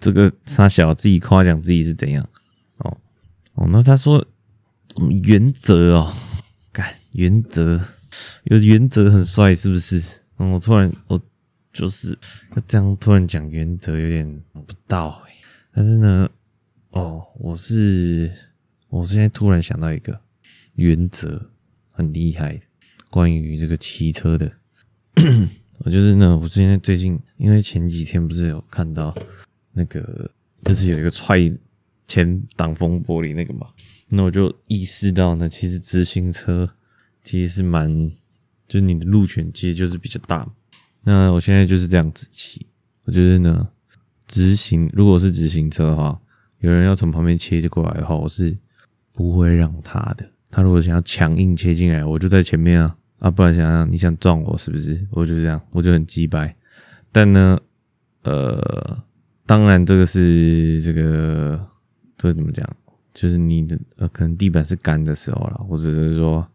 [0.01, 2.29] 这个他小自己夸奖自己是怎样？
[2.79, 2.97] 哦
[3.55, 4.27] 哦，那他说。
[5.25, 6.15] 原则哦，
[6.71, 7.81] 干原则
[8.45, 10.03] 有原则很帅是不是？
[10.37, 11.19] 嗯，我突然我
[11.73, 12.19] 就是
[12.67, 15.35] 这样突然讲原则有点不到哎，
[15.73, 16.29] 但是呢，
[16.91, 18.31] 哦，我是
[18.91, 20.21] 我现在突然想到一个
[20.75, 21.51] 原则
[21.89, 22.61] 很厉害的，
[23.09, 24.53] 关于这个骑车的，
[25.79, 29.17] 我 就是呢，我之前最近因为前几天不是有看到
[29.73, 30.31] 那个，
[30.65, 31.53] 就是有一个踹
[32.07, 33.69] 前挡风玻璃那个嘛。
[34.09, 36.69] 那我就意识到呢，其实直行车
[37.25, 38.11] 其实是蛮，
[38.69, 40.47] 就是你的路权其实就是比较大。
[41.05, 42.67] 那我现在就是这样子骑，
[43.05, 43.69] 我觉得呢，
[44.27, 46.21] 直行如果是直行车的话，
[46.61, 48.57] 有人要从旁边切过来的话，我是
[49.13, 50.29] 不会让他的。
[50.51, 55.07] 他如果想要强硬切进来，我就在前面啊啊，不然想想你想撞我是不是？
[55.11, 56.55] 我就这样，我就很鸡掰。
[57.11, 57.59] 但呢，
[58.23, 59.03] 呃，
[59.53, 61.63] 当然这个是这个
[62.17, 62.67] 这怎么讲？
[63.13, 66.49] 就是你的呃，可能地板是干的时候啦，或者是说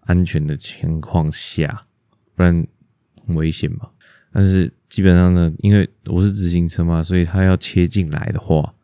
[0.00, 1.86] 安全的情况下，
[2.34, 2.66] 不然
[3.26, 3.88] 很危险嘛。
[4.30, 8.74] 但是基本上呢，因为我是自行车嘛，所以他要切进来的话，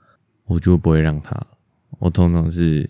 [0.46, 1.38] 我就不会让他。
[1.98, 2.88] 我通常是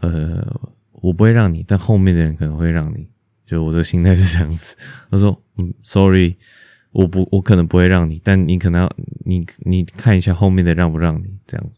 [0.00, 0.58] 呃，
[0.92, 3.06] 我不会让你，但后面的人可能会让你。
[3.44, 4.74] 就我这心态是这样子。
[5.10, 6.38] 他说：“嗯，sorry，
[6.96, 8.90] 我不，我可能不会让你，但你可能要
[9.26, 11.72] 你你看一下后面的让不让你这样子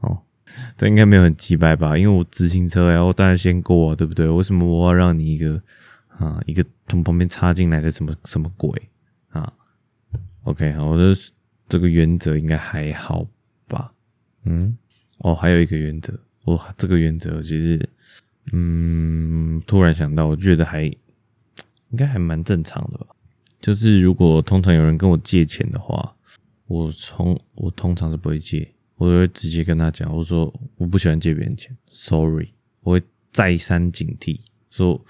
[0.00, 0.18] 哦。”
[0.76, 1.96] 这应该没有很机掰吧？
[1.96, 4.28] 因为我直行车呀，我当然先过啊，对不对？
[4.28, 5.62] 为什么我要让你一个
[6.08, 8.90] 啊，一个从旁边插进来的什么什么鬼
[9.28, 9.52] 啊
[10.42, 11.14] ？OK，好，我的
[11.68, 13.24] 这个原则应该还好
[13.68, 13.92] 吧？
[14.44, 14.76] 嗯，
[15.18, 17.88] 哦，还有一个原则，我，这个原则其实，
[18.52, 23.06] 嗯，突然想到，我觉得还应该还蛮正常的吧？
[23.64, 26.14] 就是如果通常有人跟我借钱的话，
[26.66, 28.68] 我从我通常是不会借。
[28.96, 32.50] 我会直接跟他讲，我说我不喜欢借别人钱，sorry，
[32.80, 35.02] 我会再三警惕，说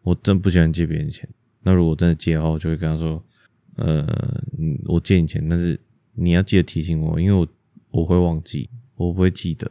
[0.00, 1.28] 我真不喜欢借别人钱。
[1.60, 3.22] 那如果真的借的话，我就会跟他说，
[3.76, 4.42] 呃，
[4.86, 5.78] 我借你钱，但是
[6.14, 7.46] 你要记得提醒我，因为我
[7.90, 9.70] 我会忘记，我不会记得，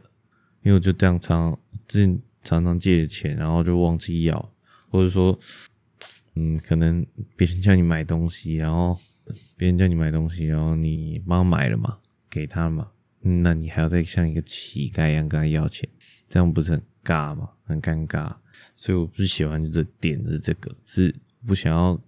[0.62, 4.52] 因为我就这样常之前常常借钱，然后就忘记要，
[4.90, 5.36] 或者说，
[6.40, 7.04] 嗯，可能
[7.36, 8.96] 别人叫你买东西，然后
[9.56, 11.98] 别人叫你买东西，然后你帮他买了嘛，
[12.30, 12.88] 给他嘛。
[13.20, 15.88] 那你还要再像一个乞丐一样跟他要钱，
[16.28, 17.50] 这样不是很尬吗？
[17.64, 18.32] 很尴尬，
[18.76, 21.12] 所以我不喜欢的点是这个，是
[21.44, 22.00] 不想要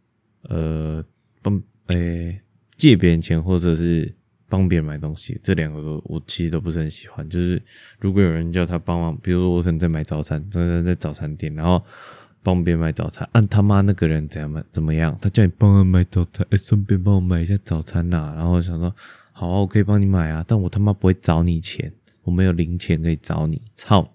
[0.43, 1.05] 呃
[1.43, 2.41] 帮诶、
[2.77, 4.15] 借别人钱或者是
[4.49, 7.29] 帮别人买东西，这两个都我其实都不是很喜欢。
[7.29, 7.61] 就是
[7.99, 11.85] 如果有人叫他帮忙，比如说我可能在买早餐，在在在早餐店，然后
[12.43, 15.17] 帮别人买早餐，按、他妈那个人怎样怎么样？
[15.21, 18.95] 他叫你帮他买早餐，哎、顺便帮我买一下早餐呐、然后想说。
[19.33, 21.91] 好啊，我可以帮你买啊，但我他妈不会找你钱，
[22.25, 24.07] 我没有零钱可以找你，操！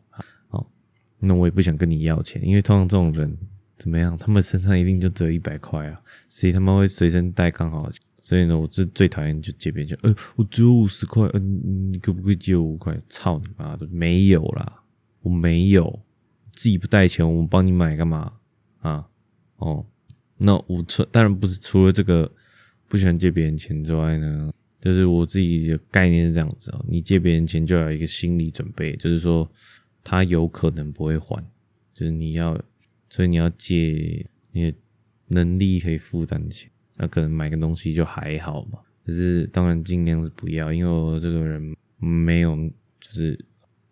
[0.50, 0.70] 好，
[1.18, 3.36] 那我也不想跟你要钱，因为通常这种人
[3.76, 7.90] 怎么样，他们身上一定就只有一百块啊，谁他妈会随身带刚好？
[8.22, 12.96] 所以呢，我最最讨厌就借别人钱，呃，我只有五十块，嗯、你可不可以借我五块？
[13.10, 14.84] 操你妈的，没有啦，
[15.24, 16.00] 我没有，
[16.56, 18.34] 自己不带钱，我们帮你买干嘛
[18.80, 19.08] 啊？
[19.58, 19.86] 哦，
[20.38, 22.32] 那我除当然不是除了这个
[22.88, 24.52] 不喜欢借别人钱之外呢。
[24.82, 29.50] 就是我自己的概念是这样子哦，你借别人钱就要有一个心理准备，就是说
[30.04, 31.44] 他有可能不会还，
[31.92, 32.54] 就是你要，
[33.10, 34.78] 所以你要借你的
[35.30, 38.78] 能力可以负担的钱，那可能买个东西就还好嘛。
[39.04, 42.56] 可是当然尽量是不要，因为我这个人没有，
[43.00, 43.44] 就是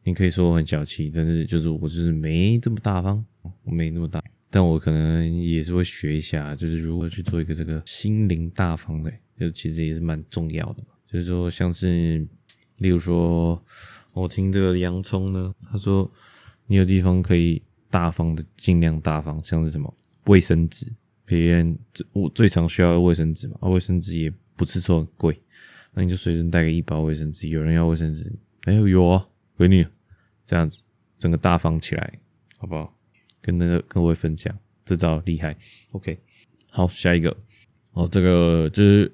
[0.04, 3.24] 你可以说我很小气，但是就是我就是没这么大方，
[3.63, 9.12] 我没那么大，但我可能也是会学一下，就是如何去做一个这个心灵大方的。
[9.39, 12.26] 就其实也是蛮重要的，就是说像是，
[12.78, 13.62] 例如说，
[14.13, 16.10] 我听这个洋葱呢，他说
[16.68, 19.92] 你有地方可以大方的尽量大方，像是什么
[20.28, 20.86] 卫生纸，
[21.26, 21.76] 别人
[22.13, 25.36] 我最常需要卫生纸嘛，卫生纸也不是说很贵，
[25.94, 28.32] 那你就随身带个一包卫生纸，有人要卫生纸，
[28.66, 29.86] 哎呦有啊，给你，
[30.46, 30.82] 这样子
[31.18, 32.20] 整个大方起来，
[32.58, 32.94] 好不好？
[33.42, 35.56] 跟那个各位分享，这招厉害
[35.92, 36.18] ，OK，
[36.70, 37.36] 好，下一个，
[37.92, 39.12] 哦，这个就是。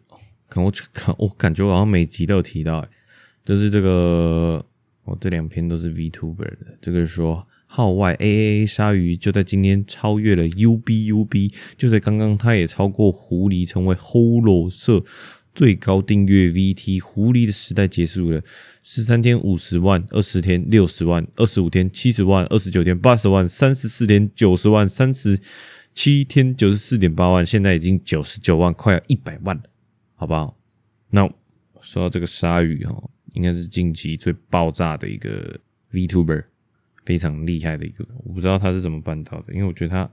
[0.51, 2.83] 可我看我感觉我好像每集都有提到，
[3.45, 4.65] 就是这个，
[5.03, 6.75] 哦这两篇都是 VTuber 的。
[6.81, 15.03] 这个说号外 AAA 鲨鱼就在今天超越了 UBUB，就在刚刚，它也超过狐狸，成为 Holo 社
[15.59, 17.01] 最高订阅 VT。
[17.01, 18.41] 狐狸的时代结束了，
[18.81, 25.37] 十三天五十万，二十天六十万，二十五天七十万，二十九天八十万，三十四天九十万，三十
[25.93, 29.63] 七天九十四点八万，现在已经九十九万，快要一百万了，
[30.15, 30.57] 好不好？
[31.09, 31.29] 那
[31.81, 35.59] 说到这个鲨鱼哦，应该是近期最爆炸的一个
[35.91, 36.45] VTuber。
[37.03, 40.09] 非常厉害的一个，我不知道他是怎么办到的，因为我觉得他，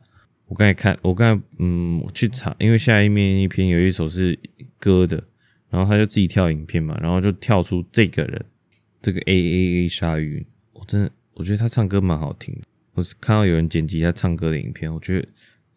[0.47, 4.39] 我刚才看，我刚才嗯，我去查，因为下一面一篇有一首是
[4.79, 5.23] 歌的，
[5.71, 8.45] 然后他就自己跳影片嘛，然后就跳出这个人，
[9.03, 12.63] 这个 A A A 鲨鱼，我真的我觉得他唱歌蛮好听的，
[12.95, 15.29] 我看到有人剪辑他唱歌的影片，我觉得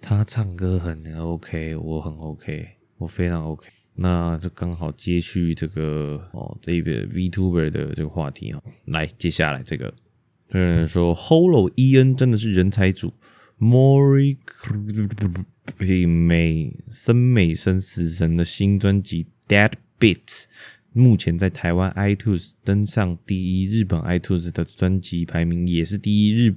[0.01, 9.93] 他唱歌很 OK，我很 OK，我非常 OK，那就刚好接续这个哦这个 VTuber 的这个话题啊，来接下来这个。
[10.51, 13.13] 有人说，Holo EN 真的是人才组
[13.59, 14.37] ，Mori
[16.07, 20.43] 美森美声死神的新专辑《Dead Beats》
[20.93, 26.53] 目前在台湾 iTunes 登上第一，日本 iTunes 的专辑排名也是第一，日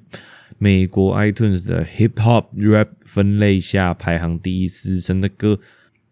[0.58, 4.68] 美国 iTunes 的 Hip Hop Rap 分类下排行第一。
[4.68, 5.58] 死神的歌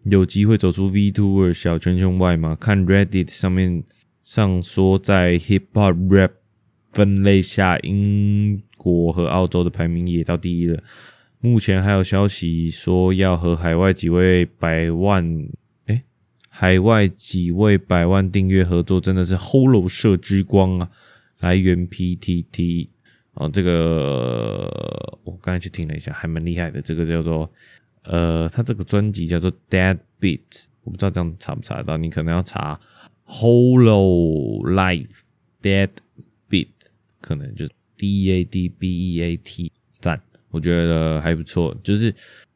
[0.04, 2.56] 有机会走出 VTuber 小圈圈外吗？
[2.58, 3.84] 看 Reddit 上面
[4.24, 6.32] 上说在 Hip Hop Rap
[6.92, 10.82] 分类下，英国和澳洲的排名也到第一了。
[11.40, 15.48] 目前还有消息说要和海外几位百万，
[16.52, 20.90] 海外几位百万订阅合作，真的是 Hollow 社之光啊！
[21.38, 22.88] 来源 PTT
[23.34, 26.82] 哦，这个我刚才去听了一下，还蛮厉害的。
[26.82, 27.50] 这个叫做
[28.02, 32.78] 呃，他这个专辑叫做 Dead Beat，我不知道这样查不查得到，你可能要查
[33.26, 35.20] Hollow Life
[35.62, 35.90] Dead。
[36.50, 36.66] Beat
[37.20, 41.72] 可能就是 D A D B E A T 赞，我觉得还不错。
[41.84, 42.12] 就是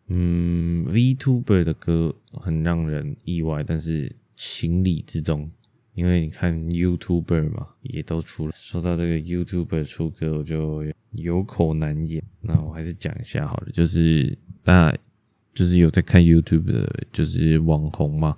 [0.08, 5.50] 嗯，VTuber 的歌很让人意外，但是情理之中。
[5.94, 8.52] 因为你看 YouTuber 嘛，也都出了。
[8.56, 12.22] 说到这个 YouTuber 出歌，我就有口难言。
[12.40, 14.98] 那我还是讲一下好了，就是大家
[15.54, 18.36] 就是有在看 YouTube 的，就是网红嘛，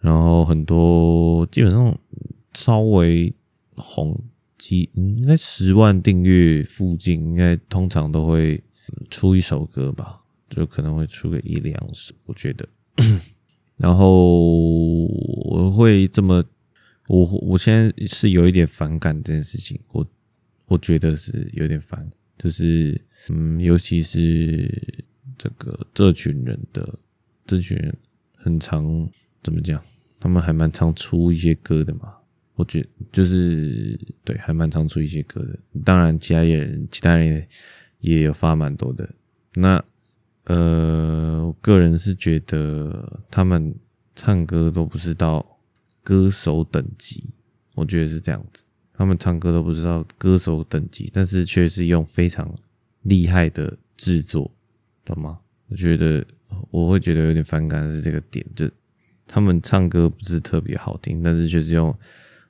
[0.00, 1.98] 然后很多基本上
[2.54, 3.32] 稍微
[3.76, 4.20] 红。
[4.58, 8.60] 几应该十万订阅附近，应该通常都会
[9.08, 12.68] 出一首歌吧，就可能会出个一两首，我觉得。
[13.76, 16.44] 然后我会这么，
[17.06, 20.06] 我我现在是有一点反感这件事情，我
[20.66, 24.68] 我觉得是有点烦，就是嗯，尤其是
[25.36, 26.98] 这个这群人的
[27.46, 27.96] 这群人
[28.34, 29.08] 很常
[29.42, 29.80] 怎么讲，
[30.18, 32.14] 他们还蛮常出一些歌的嘛。
[32.56, 35.56] 我觉就是对，还蛮常出一些歌的。
[35.84, 37.46] 当然，其他人其他人
[38.00, 39.08] 也有发蛮多的。
[39.54, 39.80] 那
[40.48, 43.74] 呃，我个人是觉得他们
[44.14, 45.58] 唱歌都不是到
[46.02, 47.24] 歌手等级，
[47.74, 48.64] 我觉得是这样子。
[48.92, 52.52] 他们唱歌都不知道歌手等级，但是却是用非常
[53.02, 54.50] 厉害的制作，
[55.04, 55.38] 懂吗？
[55.68, 56.26] 我觉得
[56.70, 58.68] 我会觉得有点反感的是这个点，就
[59.26, 61.96] 他们唱歌不是特别好听，但是却是用。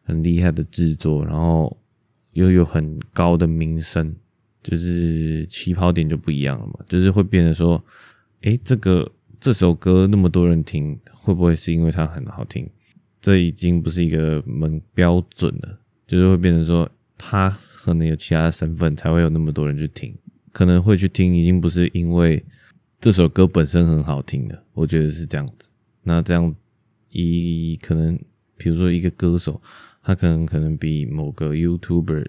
[0.08, 1.76] 很厉害的制作，然后
[2.32, 4.16] 又有很高的名声，
[4.68, 7.82] 就是起跑点就不一样了嘛，就是会变得说，
[8.42, 12.68] 诶，这个这首歌那么多人听，会不会是因为它很好听？
[13.22, 20.14] 这已经不是一个门标准了，就是会变成说，他可能有其他身份才会有那么多人去听，
[20.52, 22.44] 可能会去听，已经不是因为
[23.00, 25.70] 这首歌本身很好听了，我觉得是这样子。
[26.02, 26.54] 那这样
[27.10, 28.18] 以可能，
[28.58, 29.60] 比如说一个歌手。
[30.00, 32.24] 他可能可能比某个 YouTuber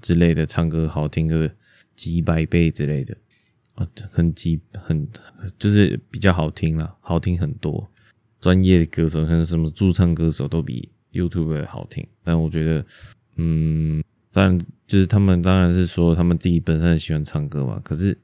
[0.00, 1.50] 之类的唱歌好听个
[1.96, 3.16] 几百倍之类的
[3.74, 5.08] 啊，很几很
[5.58, 7.88] 就是比较好听了，好听很多。
[8.40, 12.06] 专业歌手，像什么驻唱歌手都比 YouTube 好听。
[12.22, 12.86] 但我觉得，
[13.36, 14.02] 嗯，
[14.32, 17.80] 当然就是他们当然是说他们自己本身很喜欢唱歌嘛。
[17.82, 18.16] 可是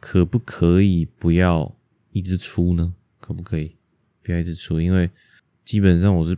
[0.00, 1.74] 可不可以不要
[2.12, 2.94] 一直出呢？
[3.20, 3.76] 可不可以
[4.22, 4.80] 不要一直出？
[4.80, 5.10] 因为
[5.64, 6.36] 基本上我是。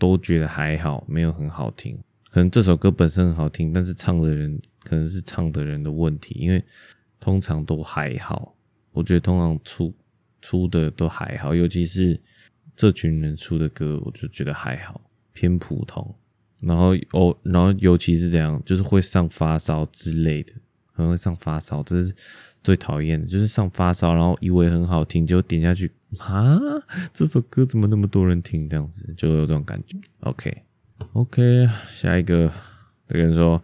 [0.00, 1.98] 都觉得还好，没有很好听。
[2.30, 4.56] 可能这首歌本身很好听，但是唱的人
[4.88, 6.64] 可能是唱的人的问题，因为
[7.20, 8.54] 通常都还好。
[8.92, 9.94] 我觉得通常出
[10.40, 12.18] 出的都还好，尤其是
[12.74, 15.00] 这群人出的歌，我就觉得还好，
[15.32, 16.14] 偏普通。
[16.62, 20.52] 然后哦，然后尤其是这样，就是会上发烧之类的，
[20.92, 22.12] 可能会上发烧，这是
[22.64, 25.92] 最讨厌的，就是上发烧，然后以为很好听，就点下去。
[26.18, 26.58] 啊，
[27.12, 28.68] 这首歌怎么那么多人听？
[28.68, 29.96] 这样子就有这种感觉。
[30.20, 32.50] OK，OK，下一个
[33.06, 33.62] 这个人说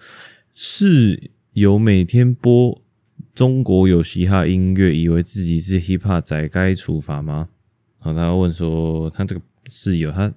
[0.56, 2.80] 是有每天播
[3.34, 7.48] 中国有嘻哈音乐，以为自己是 hip hop 仔，该处罚吗？
[7.98, 10.32] 好，他问说，他这个室友，他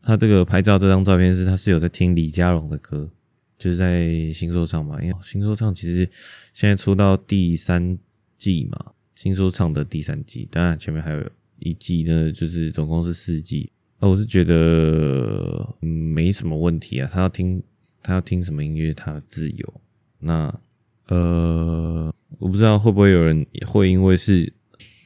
[0.00, 3.10] 他这个拍照这张照片是他室友在听李佳隆的歌，
[3.58, 5.02] 就是在新说唱嘛。
[5.02, 6.08] 因为新说唱其实
[6.54, 7.98] 现在出到第三
[8.38, 13.68] 季嘛，新说唱的第三季，当然前面还有一季呢，就是总共是四季。
[13.98, 17.60] 那我是觉得嗯没什么问题啊，他要听
[18.06, 19.80] 他要听什么音乐，他的自由。
[20.20, 20.60] 那
[21.08, 22.12] 呃。
[22.38, 24.52] 我不知道会不会有人会因为是，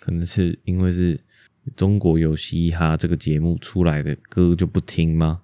[0.01, 1.21] 可能是因为是
[1.77, 5.43] 中国有嘻哈这个节目出来的歌就不听吗？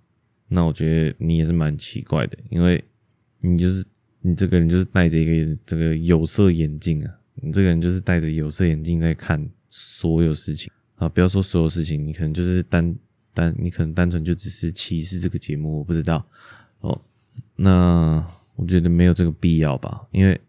[0.49, 2.83] 那我觉得你也是蛮奇怪的，因为
[3.43, 3.85] 你就是
[4.23, 12.97] 你这个人就是戴着一个这个有色眼镜啊，你这个人就是戴着有色眼镜在看所有事情啊，不要说所有事情，你可能就是单
[13.33, 16.27] 单你可能单纯就只是歧视这个节目，我不知道
[16.81, 17.01] 哦。
[17.57, 18.25] 那
[18.57, 20.41] 我觉得没有这个必要吧，因为。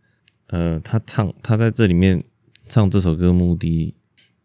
[0.50, 2.24] 呃，他唱，他在这里面
[2.70, 3.94] 唱这首歌，目的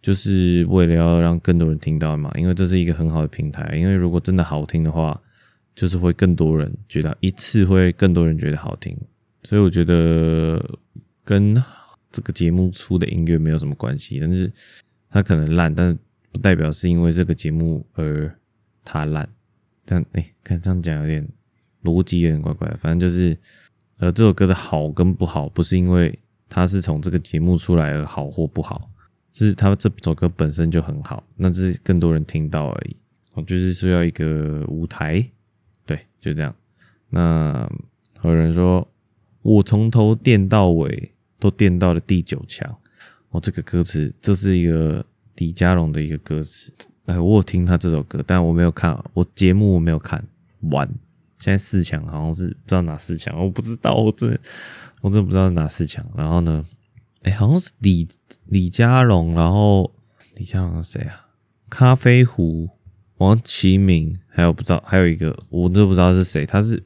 [0.00, 3.76] 就是为了要让更多人听到嘛，因为这是一个很好的平台。
[3.76, 5.22] 因为如果真的好听的话，
[5.76, 8.98] 就是会更多人觉得一次会更多人觉得好听。
[9.44, 10.60] 所以我觉得
[11.24, 11.54] 跟
[12.10, 14.52] 这个节目出的音乐没有什么关系，但是
[15.08, 15.96] 他可能烂，但
[16.32, 18.36] 不代表是因为这个节目而
[18.84, 19.28] 他烂。
[19.84, 21.24] 但哎，看这样讲有点
[21.82, 23.36] 逻辑有点怪怪的，反正就是。
[23.98, 26.18] 呃这首歌的好跟不好，不是因为
[26.48, 28.90] 它是从这个节目出来而好或不好，
[29.32, 32.96] 是它这首歌本身就很好，那是更多人听到而已。
[33.34, 35.24] 我就是需要一个舞台，
[35.86, 36.52] 对，就这样。
[37.10, 37.70] 那
[38.24, 38.88] 有人说，
[39.42, 42.68] 我从头垫到尾都垫到了第九强。
[43.30, 45.06] 哦，这个歌词，这是一个
[45.36, 46.72] 李佳隆的一个歌词。
[47.04, 50.26] 哎，我有听他这首歌，但我没有看，我节目我没有看
[50.72, 50.88] 完。
[51.42, 54.38] 现在四强好像是不知道哪四强，我不知道，我真
[55.00, 56.06] 我真不知道哪四强。
[56.16, 56.64] 然后呢，
[57.22, 58.06] 哎、好像是李
[58.46, 59.92] 李佳隆，然后
[60.36, 61.26] 李佳隆是谁啊？
[61.68, 62.68] 咖啡壶、
[63.16, 66.46] 王齐铭，还有不知道还有一个，我都不知道是谁。
[66.46, 66.80] 他是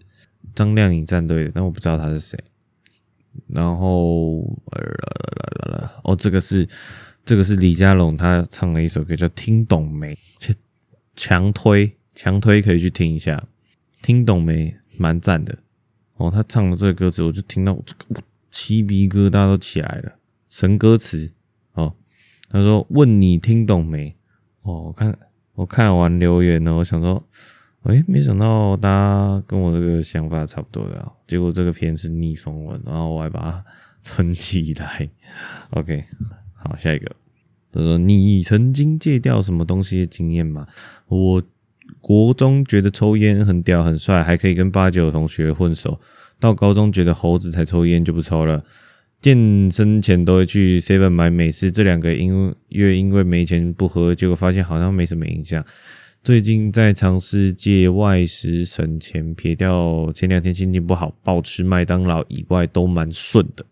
[0.55, 2.39] 张靓颖战队的，但我不知道他是谁。
[3.49, 4.41] 然后
[4.73, 6.67] 来来来来，哦，这个是
[7.27, 10.17] 这个是李佳隆，他唱了一首歌叫《听懂没》，
[11.15, 13.47] 强推强推可以去听一下。
[14.07, 14.77] 听懂没？
[14.99, 15.59] 蛮赞的
[16.15, 16.31] 哦。
[16.31, 20.13] 他唱的这个歌词，我就听到我这个鸡皮疙瘩都起来了。
[20.47, 21.33] 神歌词
[21.73, 21.93] 哦。
[22.49, 24.15] 他说：“问你听懂没？”
[24.63, 25.19] 哦，我看
[25.55, 27.21] 我看完留言呢，我想说，
[27.83, 31.13] 哎，没想到大家跟我这个想法差不多的。
[31.27, 33.65] 结果这个片是逆风文，然后我还把它
[34.05, 35.11] 存起来。
[35.75, 36.05] OK，
[36.55, 37.11] 好，下一个。
[37.73, 40.65] 他说：“你曾经戒掉什么东西的经验吗？”
[41.09, 41.43] 我。
[42.01, 45.99] 国中觉得抽烟很屌很帅，还可以跟八九同学混熟。
[46.39, 48.63] 到高中觉得猴子才抽烟就不抽了。
[49.23, 55.65] 健身前都会去 Seven 买美式，这两个因为因为没钱不喝，结果发现好像没什么影响。
[56.23, 63.65] 最近在尝试戒外食省钱，撇掉前两天心情不好，暴吃麦当劳以外都蛮顺的。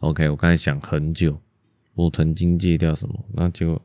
[0.00, 1.38] OK，我刚才想很久，
[1.94, 3.80] 我曾经戒掉什么，那就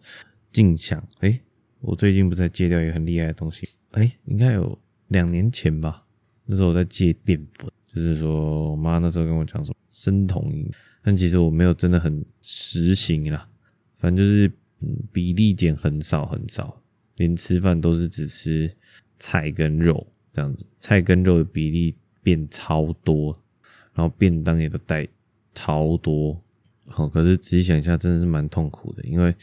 [0.51, 1.39] 静想，诶、
[1.83, 4.79] 我最近不是戒掉一个很厉害的东西，哎、应该有
[5.09, 6.05] 两年前吧。
[6.45, 10.65] 那时候我在戒淀粉，就是说我妈那时候跟我讲什么生酮饮，
[11.03, 13.47] 但其实我没有真的很实行啦。
[13.97, 14.49] 反正就是
[15.11, 16.81] 比例减很少很少，
[17.17, 18.73] 连吃饭都是只吃
[19.19, 23.37] 菜跟肉这样子，菜跟肉的比例变超多，
[23.93, 25.05] 然后便当也都带
[25.53, 26.41] 超多。
[26.87, 29.35] 好，可是仔细想一下，真的是蛮痛苦的，因为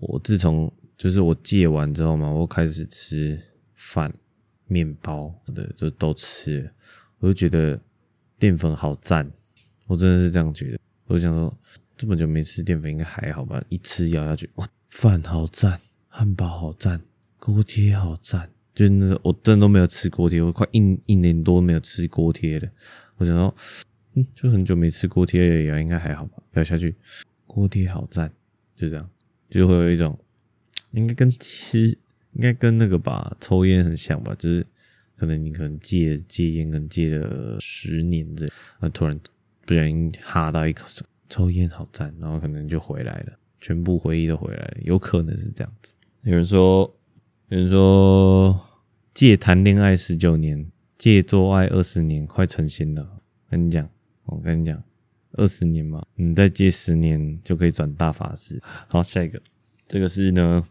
[0.00, 3.40] 我自从就是我戒完之后嘛，我开始吃
[3.76, 4.12] 饭、
[4.66, 6.68] 面包的，就都吃。
[7.20, 7.80] 我就觉得
[8.36, 9.30] 淀粉好赞，
[9.86, 10.78] 我真的是这样觉得。
[11.06, 11.56] 我想说，
[11.96, 13.62] 这么久没吃淀粉，应该还好吧？
[13.68, 17.00] 一吃咬下去，哇，饭好赞，汉堡好赞，
[17.38, 18.50] 锅贴好赞。
[18.74, 22.68] 就那我真的都没有吃锅贴，我快一一年多没有吃锅贴了。
[23.18, 23.54] 我想说，
[24.14, 26.42] 嗯，就很久没吃锅贴了，也应该还好吧？
[26.54, 26.96] 咬下去，
[27.46, 28.32] 锅贴好赞，
[28.74, 29.10] 就这样，
[29.48, 30.18] 就会有一种。
[30.92, 31.88] 应该跟吃，
[32.32, 34.66] 应该跟那个吧，抽烟很像吧，就是
[35.16, 38.46] 可能你可能戒戒烟，可能戒了十年这，
[38.78, 39.18] 啊，突然
[39.66, 40.86] 不小心哈到一口，
[41.28, 45.94] 抽烟好赞，然后可能就回来了，全部回忆都回来了，有可能是这样子。
[46.22, 46.96] 有人说，
[47.48, 48.60] 有人说
[49.12, 53.20] 戒谈恋爱十九年，戒做爱二十年，快成仙了。
[53.50, 53.88] 跟你讲，
[54.24, 54.82] 我跟你讲，
[55.32, 58.60] 二十年嘛，你再戒十年就可以转大法师。
[58.88, 59.40] 好，下一个。
[59.88, 60.62] 这个是呢，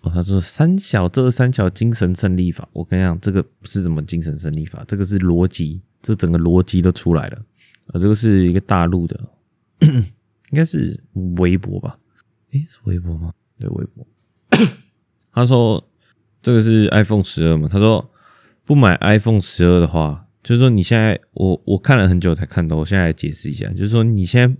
[0.00, 7.44] 哦，他说三小这三小精神胜利法，我跟你讲，这个不是什么精神胜利法，这个是逻辑，这整个逻辑都出来了。
[7.88, 9.20] 啊，这个是一个大陆的，
[9.80, 10.98] 应该是
[11.40, 11.98] 微博吧？
[12.52, 13.34] 诶，是微博吗？
[13.58, 14.06] 对，微博。
[15.30, 15.86] 他说
[16.40, 17.68] 这个是 iPhone 十二嘛？
[17.68, 18.10] 他说
[18.64, 24.56] 不买 iPhone 十二的话，就是说你现在我我看了很久才看到，我现在来解释一下，就是说你现在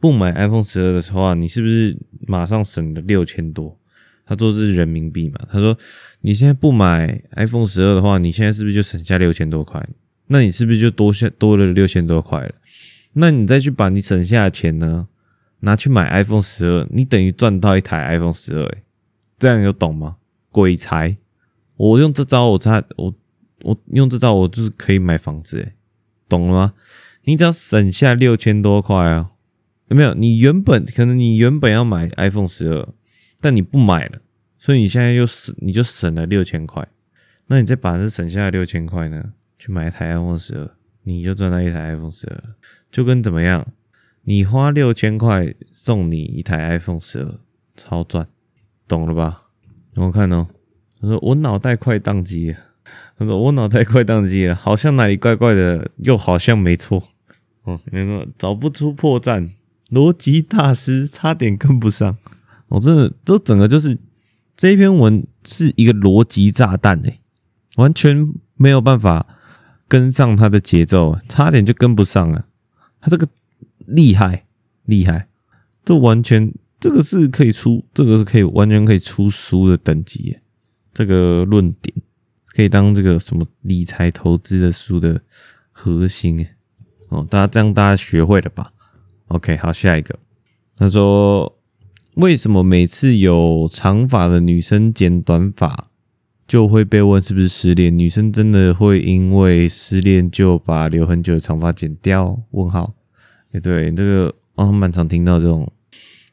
[0.00, 3.78] 不买 iPhone 十二的时候啊，你是不是马上省了六千多？
[4.24, 5.40] 他说这是人民币嘛？
[5.50, 5.76] 他说
[6.20, 9.88] 你现在不买 iPhone 十二的话，你现在是不是就省下六千多块？
[10.26, 12.54] 那你是不是就多下多了六千多块了？
[13.12, 15.06] 那你再去把你省下的钱呢，
[15.60, 18.82] 拿去买 iPhone 十二，你等于赚到一台 iPhone 十二，诶
[19.38, 20.16] 这样有懂吗？
[20.50, 21.16] 鬼才！
[21.76, 23.14] 我用这招，我差我
[23.62, 25.74] 我用这招，我就是可以买房子，诶
[26.28, 26.74] 懂了吗？
[27.24, 29.30] 你只要省下六千多块啊，
[29.88, 30.14] 有没有？
[30.14, 32.88] 你原本可能你原本要买 iPhone 十二，
[33.40, 34.18] 但你不买了，
[34.58, 36.86] 所以你现在又省，你就省了六千块。
[37.46, 40.70] 那你再把这省下的六千块呢，去买一台 iPhone 十二，
[41.04, 42.42] 你就赚到一台 iPhone 十二，
[42.90, 43.66] 就跟怎么样？
[44.22, 47.38] 你花六千块送你一台 iPhone 十二，
[47.76, 48.26] 超赚。
[48.88, 49.44] 懂了吧？
[49.94, 50.48] 我看哦，
[51.00, 52.58] 他说我脑袋快宕机了。
[53.18, 57.02] 他说我脑袋快宕机了，好像哪里怪怪的，又好像没错。
[57.62, 59.48] 哦，没错，找不出破绽，
[59.90, 62.16] 逻辑大师差点跟不上。
[62.68, 63.98] 我真的，这整个就是
[64.56, 67.20] 这一篇文是一个逻辑炸弹诶，
[67.76, 69.26] 完全没有办法
[69.88, 72.46] 跟上他的节奏，差点就跟不上了。
[73.00, 73.28] 他这个
[73.86, 74.46] 厉害
[74.84, 75.28] 厉害，
[75.84, 76.52] 这完全。
[76.78, 80.36] 这个是可以出，这个是可以完全可以出书的等级，
[80.92, 81.96] 这个论点
[82.48, 85.22] 可以当这个什么理财投资的书的
[85.72, 86.46] 核心。
[87.08, 88.70] 哦，大家这样大家学会了吧
[89.28, 90.18] ？OK，好，下一个，
[90.76, 91.58] 他说
[92.16, 95.88] 为什么每次有长发的女生剪短发
[96.46, 97.96] 就会被问是不是失恋？
[97.96, 102.40] 女生真的会因为失恋就把留很久的长发剪掉？
[102.50, 102.94] 问号？
[103.52, 105.70] 哎，对，这个啊蛮常听到这种。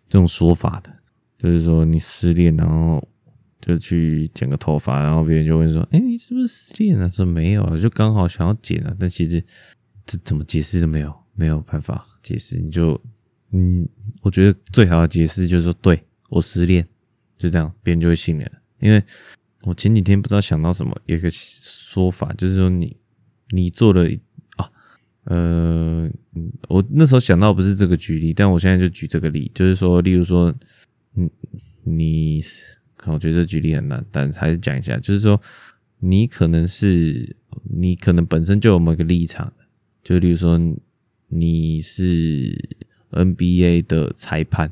[0.10, 0.94] 这种说法的，
[1.39, 3.04] 就是说你失恋，然后
[3.60, 8.96] 就去剪个头发，然后别人就会说：“哎，你是不是失恋了？”说没有啊，就刚好想要剪啊。
[9.00, 9.44] 但其实
[10.06, 12.60] 这怎么解释都没有，没有办法解释。
[12.60, 13.00] 你就
[13.52, 13.88] 嗯，
[14.22, 16.88] 我觉得最好的解释就是说，对，我失恋，
[17.38, 18.52] 就这样，别人就会信了。
[18.80, 19.02] 因为
[19.64, 22.98] 我前几天不知道想到什么，有一个说法，就是说你
[23.50, 24.10] 你做了
[24.58, 24.70] 啊。
[25.26, 26.10] 呃，
[26.68, 30.54] 我那时候想到不是这个举例，但我现在就举这个例，就是说，例如说，
[31.16, 31.30] 嗯，
[31.84, 32.42] 你，
[32.98, 35.40] 可我觉得这举例很难，但还是讲一下，就是说，
[36.00, 39.54] 你可能是，你可能本身就有某个立场，
[40.04, 40.60] 就例如说，
[41.34, 42.56] 你是
[43.12, 44.72] NBA 的裁判，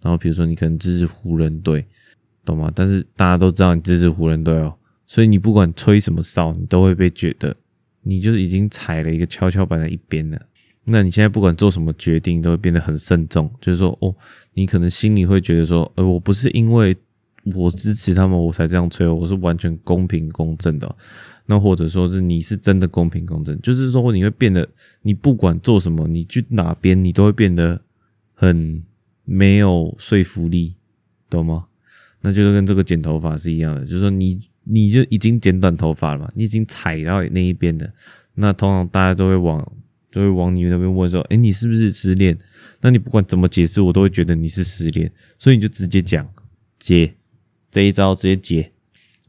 [0.00, 1.86] 然后比如说你可能支持湖人队，
[2.44, 2.70] 懂吗？
[2.74, 4.76] 但是大家都知道你支持湖人队哦，
[5.06, 7.56] 所以你不管吹什么哨，你都会被觉得。
[8.06, 10.38] 你就是已经踩了一个跷跷板在一边了，
[10.84, 13.50] 那你现在不管做什么决定，都会变得很慎重。
[13.62, 14.14] 就是说，哦，
[14.52, 16.94] 你可能心里会觉得说，呃，我不是因为
[17.54, 20.96] 我支持他们我才这样吹，我是完全公平公正的。
[21.46, 24.68] 那或者说是你是真的公平公正，就是说你会变得，
[25.02, 27.82] 你不管做什么，你去哪边，你都会变得
[28.34, 28.82] 很
[29.24, 30.76] 没有说服力，
[31.28, 31.66] 懂吗？
[32.22, 34.40] 那就是跟这个剪头发是一样的，就是说你。
[34.66, 36.30] 你就已经剪短头发了嘛？
[36.34, 37.92] 你已经踩到那一边的，
[38.36, 39.72] 那通常大家都会往，
[40.10, 42.38] 都会往你那边问说：“诶，你是不是失恋？”
[42.80, 46.26] 那你不管怎么解释，我都会觉得你是失恋，所以你就直接讲
[46.78, 47.14] 解
[47.70, 48.72] 这一招，直接解，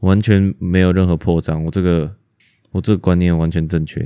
[0.00, 1.58] 完全没有任何破绽。
[1.62, 2.16] 我这个，
[2.72, 4.00] 我这个观念完全正确。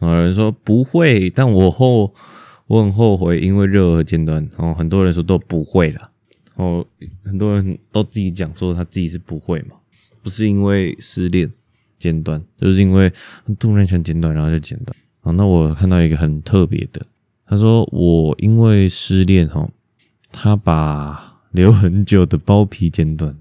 [0.00, 2.14] 啊有人说不会，但我后
[2.66, 4.48] 我很后悔，因为热而剪短。
[4.56, 6.10] 哦，很多人说都不会了。
[6.54, 6.84] 哦，
[7.24, 9.76] 很多人都自己讲说他自己是不会嘛。
[10.22, 11.50] 不是因为失恋
[11.98, 13.12] 剪短，就是因为
[13.58, 14.96] 突然想剪短，然后就剪短。
[15.20, 17.02] 啊，那我看到一个很特别的，
[17.46, 19.68] 他说我因为失恋哈，
[20.30, 23.36] 他把留很久的包皮剪短。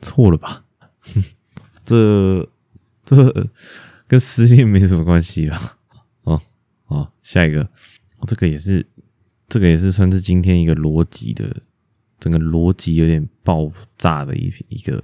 [0.00, 0.64] 错了吧？
[1.84, 2.48] 这
[3.04, 3.50] 这
[4.06, 5.78] 跟失恋没什么关系吧？
[6.22, 6.40] 哦
[6.86, 7.68] 哦，下一个，
[8.26, 8.86] 这个也是，
[9.48, 11.62] 这个也是算是今天一个逻辑的。
[12.20, 15.00] 整个逻辑有点爆炸的一一个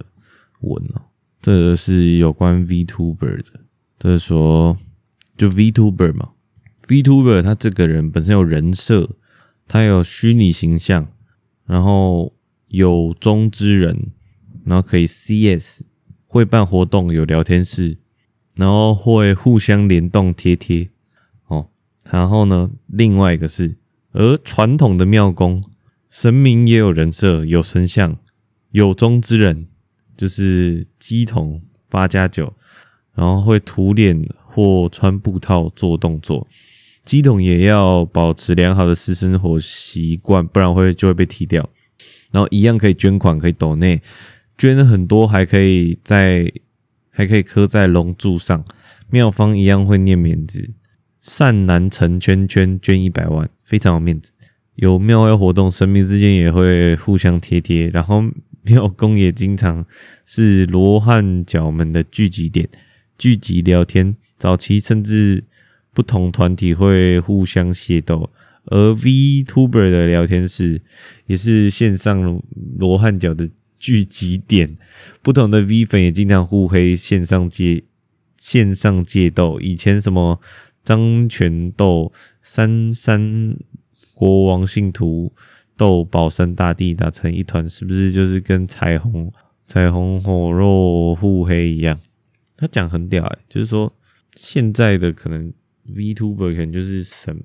[0.59, 1.01] 文哦，
[1.41, 3.61] 这个是有关 VTuber 的，
[3.97, 4.77] 就是说
[5.37, 6.31] 就 VTuber 嘛
[6.85, 9.15] ，VTuber 他这个人本身有人设，
[9.65, 11.07] 他有虚拟形象，
[11.63, 12.35] 然后
[12.67, 14.11] 有中之人，
[14.65, 15.83] 然后可以 CS，
[16.25, 17.97] 会办活动，有聊天室，
[18.55, 20.89] 然后会互相联动贴贴
[21.47, 21.69] 哦，
[22.11, 23.77] 然后呢，另外一个是
[24.11, 25.63] 而传统的庙公。
[26.09, 28.17] 神明也有人设，有神像，
[28.71, 29.67] 有中之人，
[30.15, 32.53] 就是鸡童八加九，
[33.13, 36.47] 然后会涂脸或穿布套做动作，
[37.03, 41.69] 鸡桶也要保持良好的私生活习惯，不然会就会被踢掉。
[42.31, 44.01] 然后一样可以捐款，可以抖内
[44.57, 46.51] 捐很多，还可以在
[47.09, 48.63] 还可以刻在龙柱上。
[49.09, 50.71] 庙方一样会念名字，
[51.21, 54.31] 善男成圈圈捐一百万，非常有面子。
[54.75, 57.87] 有庙会活动，神明之间也会互相贴贴。
[57.89, 58.23] 然后
[58.63, 59.85] 庙公也经常
[60.25, 62.67] 是罗汉脚们的聚集点，
[63.17, 64.15] 聚集聊天。
[64.37, 65.45] 早期甚至
[65.93, 68.29] 不同团体会互相械斗。
[68.65, 70.81] 而 VTuber 的聊天室
[71.27, 72.41] 也是线上
[72.79, 73.47] 罗汉脚的
[73.85, 74.75] 聚集点，
[75.21, 77.83] 不同的 V 粉也经常互黑，线上界
[78.39, 79.59] 线上界斗。
[79.59, 80.41] 以前什么
[80.83, 82.11] 张权斗
[82.41, 83.55] 三山
[84.15, 85.31] 国王信徒
[85.77, 89.31] 斗宝山大帝打成一团，是不是就是跟彩虹
[89.67, 91.99] 彩虹火肉互黑一样？
[92.57, 93.95] 他讲很屌哎、就是说
[94.35, 95.53] 现在的可能
[95.93, 97.39] VTuber 可能就是神。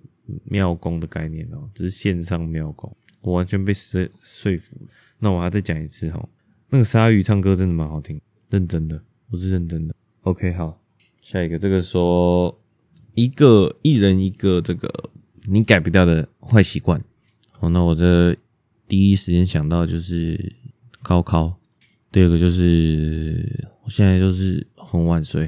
[0.45, 4.87] 庙公的概念哦，只是线上庙公，我完全被说说服了。
[5.21, 6.29] 那我还再讲一次哦，
[6.71, 9.95] 那个鲨鱼唱歌真的蛮好听，认真的，我是认真的。
[10.23, 10.83] OK，好，
[11.23, 12.61] 下一个这个说
[13.15, 15.11] 一个一人一个这个
[15.45, 17.03] 你改不掉的坏习惯。
[17.53, 18.35] 好，那我这
[18.89, 20.57] 第一时间想到就是
[21.03, 21.61] 高考，
[22.11, 25.43] 第二个就是我现在就是很晚睡，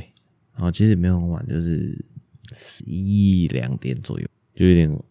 [0.54, 2.04] 然后其实也没有很晚，就是
[2.52, 4.26] 十一两点左右。
[4.54, 5.02] 就有点，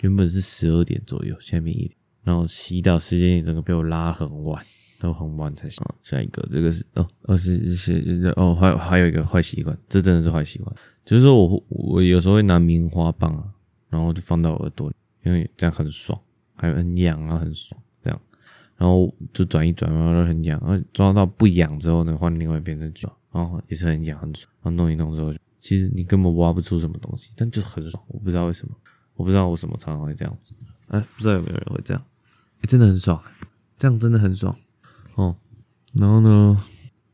[0.00, 1.90] 原本是十二点左右，现在一点，
[2.26, 4.60] 然后洗澡时间也整个被我拉很晚，
[4.98, 5.80] 都很晚才洗。
[6.02, 13.44] 下一个，这个是哦，哦是是哦，还有还有一个坏习惯，这真的是坏习惯，就是说我我有时候会拿棉花棒啊，
[13.88, 16.20] 然后就放到耳朵里，因为这样很爽，
[16.56, 18.20] 还有很痒啊，很爽这样，
[18.76, 25.32] 然后就转一转，然后就很痒，然后抓到不痒之后呢，换另外一边再抓，然后也是很痒很爽，然后弄一弄之后。
[25.58, 28.74] 其实你根本挖不出什么东西，但就是很爽，我不知道为什么，
[29.16, 30.54] 我不知道我什么常常会这样子，
[30.86, 32.00] 哎，不知道有没有人会这样，
[32.66, 33.22] 真的很爽，
[33.78, 34.54] 这样真的很爽
[35.14, 35.36] 哦。
[35.98, 36.62] 然后呢，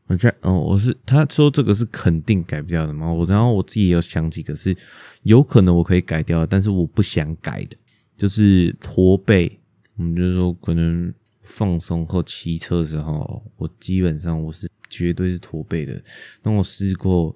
[0.07, 4.75] 我在哦，我是他说这个是肯定改不掉的嘛，我然后我自己也有想几个是
[5.21, 7.77] 有可能我可以改掉，但是我不想改的，
[8.17, 9.59] 就是驼背，
[9.97, 16.03] 嗯，就是说可能放松或骑车的时候，我基本上我是绝对是驼背的，
[16.41, 17.35] 那我试过。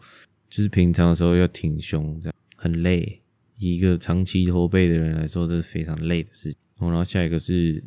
[0.49, 3.21] 就是平常的时候要挺胸，这样很累。
[3.57, 6.59] 一个长期驼背的人来说，这是非常累的事情。
[6.79, 7.83] 然后下一个是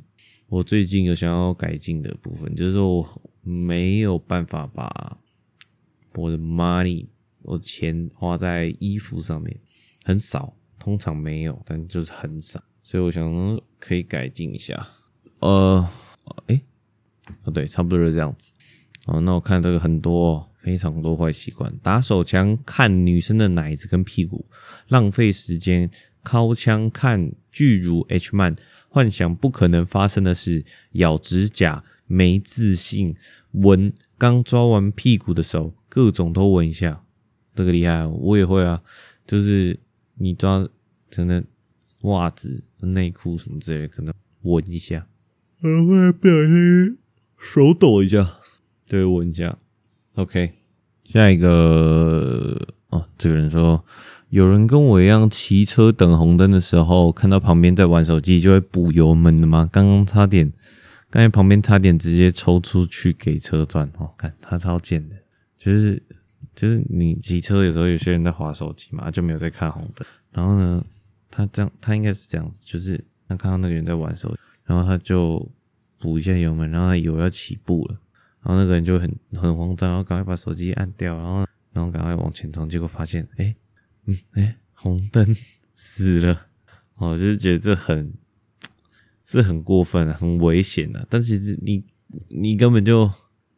[0.51, 5.17] 我最近有想要改进的部分，就是说我没有办法把
[6.17, 7.07] 我的 money，
[7.43, 9.57] 我钱花在衣服上面，
[10.05, 12.63] 很少，通常没有，但就是很少。
[12.83, 14.87] 所以我想可以改进一下。
[15.39, 15.89] 呃，
[16.49, 16.61] 诶，
[17.45, 18.53] 啊对，差不多是这样子。
[19.07, 20.47] 哦，那我看这个很多。
[20.61, 24.45] 非常多坏习惯，打手枪看女生的奶子跟屁股，
[24.89, 25.91] 浪费时间，
[26.23, 28.55] 尻枪看巨乳 H 漫，
[28.93, 33.15] 幻想不可能发生的事，咬指甲，没自信，
[33.53, 37.05] 闻刚抓完屁股的手，各种都闻一下，
[37.55, 38.83] 这个厉害，我也会啊，
[39.25, 39.79] 就是
[40.17, 40.69] 你抓
[41.09, 41.45] 可能
[42.03, 44.13] 袜子、内裤什么之类的，可能
[44.43, 45.07] 闻一下，
[45.61, 46.99] 我会不小心
[47.39, 48.41] 手抖一下，
[48.89, 49.57] 对，闻一下。
[50.15, 50.53] OK，
[51.05, 53.85] 下一个哦，这个人说，
[54.31, 59.69] 有人跟我一样骑车等红灯的时候，看到旁边在玩手机，就会补油门的吗？
[59.71, 60.51] 刚刚差点，
[61.11, 65.17] 刚才旁边差点直接抽出去给车转哦，看他超贱的，
[65.57, 66.03] 就是
[66.55, 70.85] 就是你骑车有时候有些人在滑手机嘛，就没有在看红灯，然后呢，
[71.31, 75.51] 他这样他应该是这样子，就是他看到那个人在玩手机，然后他就
[75.99, 77.97] 补一下油门，然后他以为要起步了。
[78.43, 83.55] 然后那个人就很很慌张，然后赶快把手机按掉，然后然后赶快往前冲，结果发现，哎，
[84.07, 85.25] 嗯，哎，红灯
[85.75, 86.49] 死了，
[86.95, 88.13] 哦，就是觉得这很
[89.25, 91.07] 是很过分，很危险的。
[91.11, 91.85] 但其实你
[92.29, 93.11] 你根本就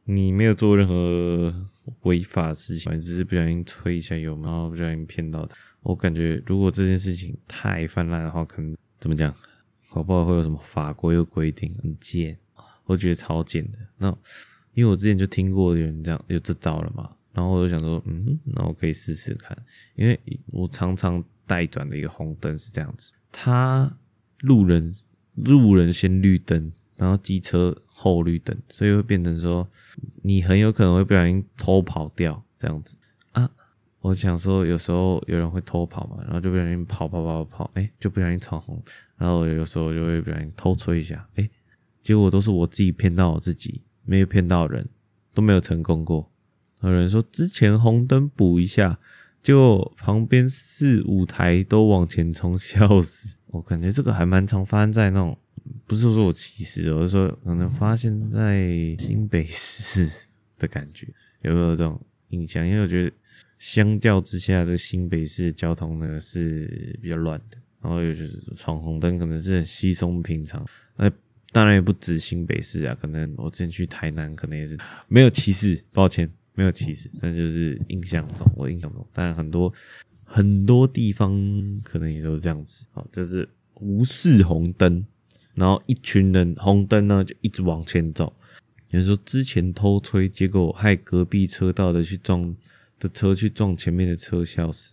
[0.04, 1.68] 你没有做任何
[2.02, 5.56] 违法的事情，你只是不小心吹一下油门，然后不小心骗到他。
[5.80, 9.34] 我感觉如果这件事情太泛滥的话，可能怎么讲，
[9.90, 12.38] 搞不好会有什么法规又规定，很贱，
[12.84, 13.78] 我觉得超贱的。
[13.98, 14.16] 那。
[14.74, 19.56] 因为我之前就听过有人这样有这招了嘛，然后我就想说，嗯，那我可以试试看。
[19.94, 23.90] 因为我常常待转的一个红灯是这样子，他
[24.40, 24.92] 路人
[25.34, 29.68] 路人先绿灯，然后机车后绿灯，所以会变成说
[30.22, 32.94] 你很有可能会不小心偷跑掉这样子
[33.32, 33.50] 啊。
[34.00, 38.82] 我想说有时候有人会偷跑嘛，然后就不小心跑跑跑跑，哎，就不小心闯红，
[39.16, 41.48] 然后有时候就会不小心偷吹一下，哎，
[42.02, 43.84] 结果都是我自己骗到我自己。
[44.04, 44.88] 没有骗到人，
[45.32, 46.28] 都没有成功过。
[46.82, 48.98] 有人说之前红灯补一下，
[49.42, 53.36] 结果旁边四五台都往前冲，笑死！
[53.48, 55.36] 我感觉这个还蛮常发生在那种，
[55.86, 58.66] 不是说我歧视，我是说可能发现在
[58.98, 60.10] 新北市
[60.58, 61.06] 的感觉，
[61.42, 62.66] 有没有这种印象？
[62.66, 63.12] 因为我觉得
[63.58, 70.66] 相较之下，这个新北市交通呢是比较乱的，然后尤其是闯红灯，可能是很稀松平常。
[70.96, 71.10] 那
[71.52, 74.78] 当然也不止新北市啊，可能我之前去台南，可能也是
[75.08, 76.28] 没有歧视，抱歉。
[76.54, 79.72] 没有歧视，但就是印象中，我印象中，当然很多
[80.24, 81.32] 很多地方
[81.82, 85.04] 可能也都是这样子，好，就是无视红灯，
[85.54, 88.32] 然后一群人红灯呢就一直往前走。
[88.90, 92.54] 有人说之前偷吹，结果害隔壁车道的去撞
[92.98, 94.92] 的车去撞前面的车，笑死。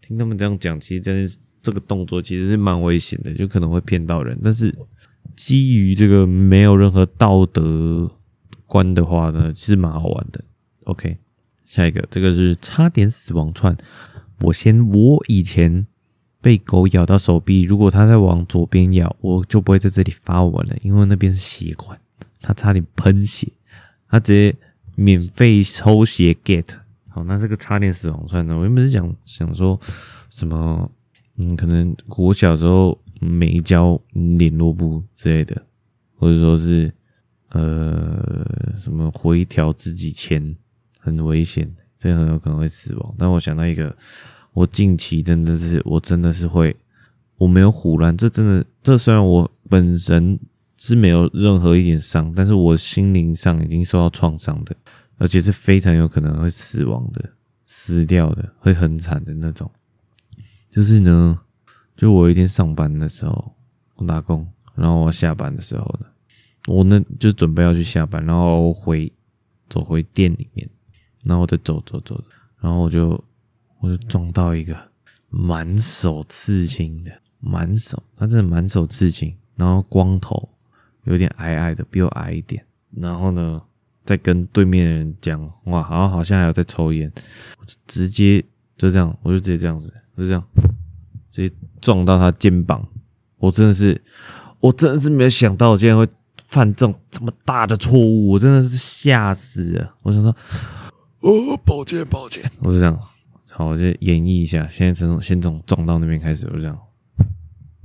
[0.00, 4.36] 听他们这样讲，其实真是这个动作其实是蛮危险的，就可能会骗到人。
[4.42, 4.76] 但是
[5.36, 8.10] 基于这个没有任何道德
[8.66, 10.44] 观的话呢，其实蛮好玩的。
[10.86, 11.18] OK，
[11.64, 13.76] 下一个，这个是差点死亡串。
[14.40, 15.84] 我先，我以前
[16.40, 21.98] 被狗咬到手臂，如果它在往左边咬，我就不会在这里发文了，因为那边是血管，
[22.40, 23.48] 它差点喷血，
[24.08, 24.56] 它直接
[24.94, 26.66] 免费抽血 get。
[27.08, 28.56] 好，那这个差点死亡串呢？
[28.56, 29.80] 我原本是想想说
[30.30, 30.88] 什么，
[31.36, 35.60] 嗯，可能我小时候没交联络簿之类的，
[36.14, 36.92] 或者说是
[37.48, 40.56] 呃什么回调自己钱。
[41.06, 43.14] 很危险，这很有可能会死亡。
[43.16, 43.96] 但我想到一个，
[44.52, 46.74] 我近期真的是，我真的是会，
[47.38, 50.36] 我没有唬烂，这真的，这虽然我本身
[50.76, 54.74] 是没有任何一点伤，但是我心灵上已经受到创伤的，
[55.16, 57.30] 而且是非常有可能会死亡的，
[57.66, 59.70] 死掉的，会很惨的那种。
[60.68, 61.38] 就是呢，
[61.96, 63.54] 就我一天上班的时候，
[63.94, 66.06] 我打工，然后我下班的时候呢，
[66.66, 69.12] 我呢就准备要去下班，然后回
[69.70, 70.68] 走回店里面。
[71.26, 72.22] 然后我就走走走，
[72.60, 73.22] 然后我就
[73.80, 74.76] 我就撞到一个
[75.28, 77.10] 满手刺青的，
[77.40, 80.48] 满手，他真的满手刺青，然后光头，
[81.02, 82.64] 有点矮矮的，比我矮一点。
[82.92, 83.60] 然后呢，
[84.04, 87.12] 在跟对面的人讲哇，好像好像还有在抽烟，
[87.58, 88.40] 我就直接
[88.78, 90.42] 就这样，我就直接这样子，就这样，
[91.32, 92.86] 直接撞到他肩膀。
[93.38, 94.00] 我真的是，
[94.60, 96.06] 我真的是没有想到我竟然会
[96.38, 99.96] 犯这种这么大的错误，我真的是吓死了。
[100.02, 100.34] 我想说。
[101.26, 102.96] 哦，抱歉，抱歉，我就这样，
[103.50, 104.64] 好，我就演绎一下。
[104.68, 106.78] 现在从先从撞到那边开始，我就这样。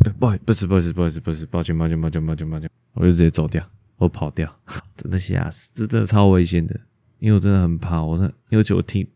[0.05, 3.67] 欸、不好意思，不是，不好意思，不好意思，不是，抱歉，抱歉，抱歉，抱歉，抱歉，我就直接走掉，
[3.97, 4.55] 我跑掉，
[4.95, 6.79] 真的吓死，这真的超危险的，
[7.17, 9.07] 因为我真的很怕，我那，因为我听，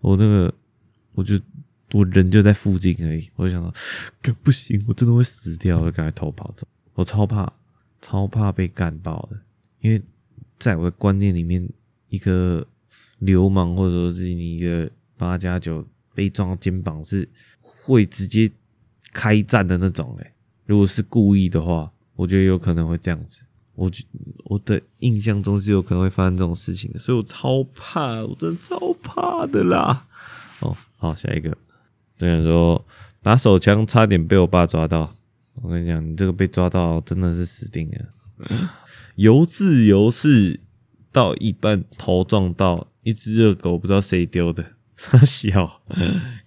[0.00, 0.54] 我那个，
[1.12, 1.38] 我就
[1.92, 3.74] 我人就在附近而已，我就想说，
[4.42, 7.52] 不行，我真的会死掉，我就赶快偷跑走，我超怕，
[8.00, 9.38] 超怕被干爆的，
[9.80, 10.02] 因为
[10.58, 11.68] 在我的观念里面，
[12.08, 12.66] 一个。
[13.18, 18.50] 流氓或者说是你一个八加九被撞到肩膀是会直接
[19.12, 20.32] 开战的那种诶，
[20.66, 23.40] 如果是故意的话，我觉得有可能会这样子。
[23.74, 24.04] 我觉
[24.44, 30.06] 我的印象中是有可能会发生这种事情的，所以我超怕，我真的超怕的啦。
[30.60, 31.56] 哦，好，下一个，
[32.16, 32.86] 这样说
[33.22, 35.14] 拿手枪差点被我爸抓到。
[35.62, 38.70] 我跟你讲，你这个被抓到真的是死定了。
[39.14, 40.60] 由自由式
[41.10, 42.88] 到一半头撞到。
[43.06, 45.80] 一只热狗不知道谁丢的，傻小，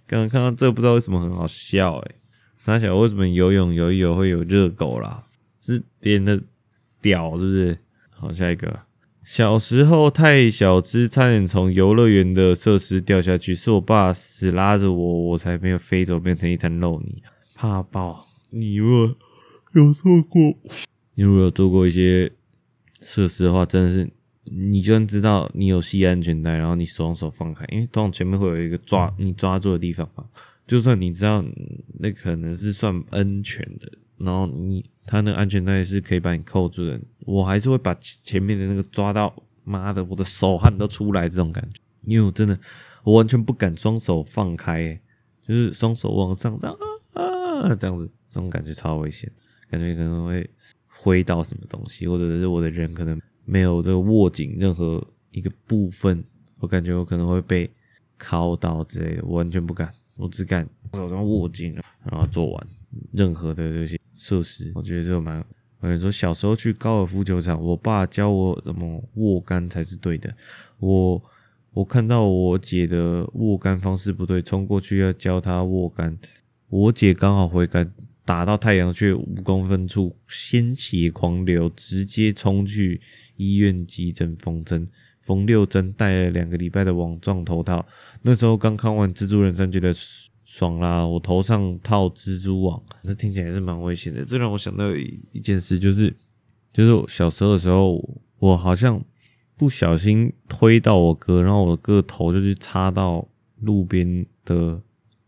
[0.06, 2.14] 刚刚看到这不知道为什么很好笑诶、欸，
[2.58, 5.24] 三小为什么游泳游一游会有热狗啦？
[5.62, 6.38] 是别人的
[7.00, 7.78] 屌是不是？
[8.10, 8.80] 好，下一个，
[9.24, 17.16] 小时候太小只，差点从游乐园的设施掉下去，是我爸死拉着我，我才没有飞走，变成一滩肉泥，
[17.54, 18.26] 怕爆！
[18.50, 19.16] 你如果
[19.72, 20.42] 有做过，
[21.14, 22.30] 你如果有做过一些
[23.00, 24.10] 设施的话，真的是。
[24.44, 30.24] 你就算知道你有系安全带，然后你双手放开，因为通常前面会有一个抓你抓住的地方嘛。
[30.66, 31.44] 就算你知道
[31.98, 39.34] 那可能是算安全的，然后你他那个安全带是可以把你扣住的，我还是会把前面的那个抓到，
[39.64, 42.58] 妈的，我的手汗都出来这种感觉，因为我真的
[43.02, 45.00] 我完全不敢双手放开，
[45.46, 46.76] 就是双手往上这样
[47.14, 49.28] 啊啊这样子，这种感觉超危险，
[49.68, 50.48] 感觉可能会
[50.86, 53.20] 挥到什么东西，或者是我的人可能。
[53.50, 56.22] 没有这个握紧任何一个部分，
[56.60, 57.68] 我感觉我可能会被
[58.16, 61.74] 敲到之类的，我完全不敢，我只敢手上握紧，
[62.04, 62.66] 然后做完
[63.12, 64.70] 任何的这些设施。
[64.76, 65.44] 我觉得这个蛮……
[65.80, 70.32] 我跟你说，小时候去高尔夫球场，我爸教我怎么握杆才是对的。
[70.78, 71.20] 我
[71.72, 76.16] 我看到我姐的握杆方式不对，冲过去要教她握杆，
[76.68, 77.92] 我姐刚好挥杆。
[78.30, 83.00] 打到太阳穴五公分处，鲜血狂流，直接冲去
[83.34, 84.86] 医院急诊缝针，
[85.20, 87.84] 缝六针，戴了两个礼拜的网状头套。
[88.22, 89.92] 那时候刚看完《蜘蛛人三》，觉得
[90.44, 91.04] 爽啦！
[91.04, 94.24] 我头上套蜘蛛网，这听起来是蛮危险的。
[94.24, 96.14] 这让我想到一件事，就是
[96.72, 98.00] 就是小时候的时候，
[98.38, 99.04] 我好像
[99.56, 103.26] 不小心推到我哥，然后我哥头就去插到
[103.58, 104.80] 路边的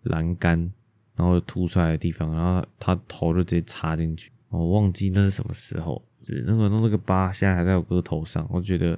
[0.04, 0.72] 栏杆，
[1.16, 4.30] 然后凸出来的地方，然后他头就直接插进去。
[4.48, 6.02] 我忘记那是什么时候。
[6.46, 8.90] 那个那个疤，现在还在我哥头上，我觉得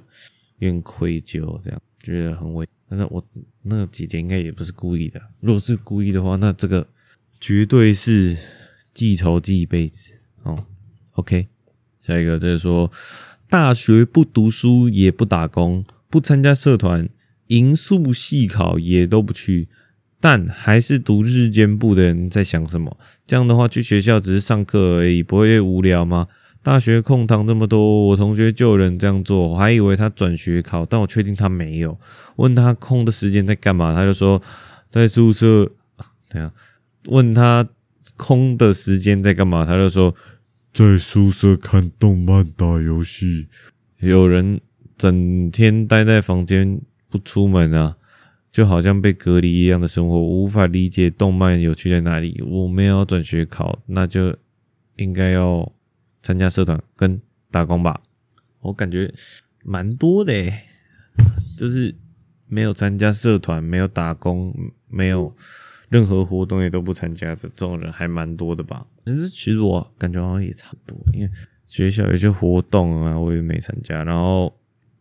[0.59, 2.67] 有点愧疚，这样觉得很危。
[2.87, 3.25] 但是我
[3.63, 6.87] 那个姐姐应该也不是故意的，如果是故意的话，那这个
[7.39, 8.37] 绝对是
[8.93, 10.13] 记仇记一辈子
[10.43, 10.65] 哦。
[11.13, 11.47] OK，
[11.99, 12.91] 下一个就是说，
[13.49, 17.09] 大学不读书也不打工，不参加社团，
[17.47, 19.67] 迎宿系考也都不去，
[20.19, 22.97] 但还是读日间部的人在想什么？
[23.27, 26.27] 这样的话，去学校只是上课而已，不会无聊吗？
[26.63, 31.99] 大学空堂这么多，我同学就有人这样做，我还以为他转学考，但我确定他没有。
[32.37, 34.41] 问他空的时间在干嘛，他就说
[34.91, 35.71] 在宿舍。
[36.29, 36.51] 等下，
[37.05, 37.67] 问他
[38.17, 40.15] 空的时间在干嘛，他就说
[40.73, 43.47] 在宿舍看动漫、打游戏。
[43.99, 44.59] 有人
[44.97, 47.95] 整天待在房间不出门啊，
[48.55, 52.41] 就好像被隔离一样的生活，无法理解动漫有趣在哪里。
[52.47, 54.33] 我没有转学考，那就
[54.95, 55.69] 应该要。
[56.21, 58.01] 参加社团跟打工吧，
[58.61, 59.13] 我感觉
[59.63, 60.63] 蛮多的诶，
[61.55, 61.93] 就是
[62.47, 64.51] 没有参加社团，没有打工，
[64.87, 65.31] 没有
[65.87, 68.87] 任何活动也都不参加的这种人还蛮多的吧。
[69.03, 71.29] 但是其实我感觉好像也差不多，因为
[71.67, 74.51] 学校有些活动啊，我也没参加，然后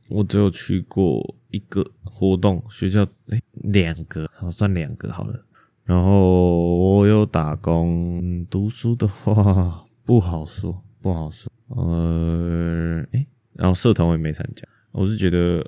[0.08, 5.44] 我只有去过一个活动，学校诶两个，好算两个好了。
[5.84, 10.82] 然后我有打工，读书的话不好说。
[11.02, 15.62] 不好说，呃，诶、欸，然后社团我也没参加，我是觉得，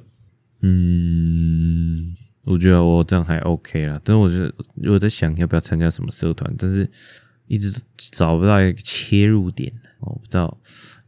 [0.63, 4.01] 嗯，我觉得我这样还 OK 啦。
[4.03, 6.91] 但是我觉得，我在想要不要参加什么社团，但是
[7.49, 9.71] 一直找不到一个切入点。
[10.01, 10.59] 我不知道，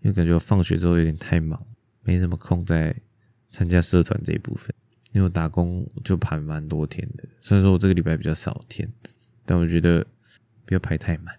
[0.03, 1.59] 因为感觉我放学之后有点太忙，
[2.03, 2.95] 没什么空在
[3.51, 4.75] 参加社团这一部分。
[5.13, 8.89] 因为我打工就排蛮多天的，虽然说我这个礼拜比较少天，
[9.47, 10.07] 但我觉得
[10.65, 11.35] 不要排太满。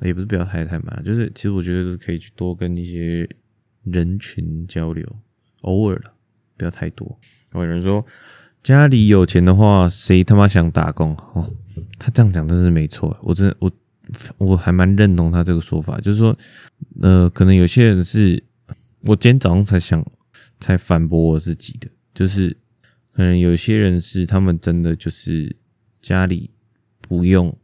[0.00, 3.28] 也不是不要排太满，就是其实我觉得是可以去多跟一些
[3.84, 5.06] 人群交流，
[5.60, 6.14] 偶尔了，
[6.56, 7.20] 不要太多。
[7.52, 8.04] 有人说
[8.62, 11.14] 家里有钱的话，谁他妈想打工？
[11.34, 11.54] 哦，
[11.98, 13.70] 他这样讲真是没错，我真的我
[14.38, 16.36] 我还蛮认同他这个说法，就是说，
[17.02, 18.42] 呃，可能有些人是
[19.02, 20.04] 我今天早上才想
[20.62, 22.56] 才反驳我自己的，就是
[23.12, 25.54] 可能有些人是他们真的就是
[26.00, 26.50] 家里
[27.00, 27.54] 不用。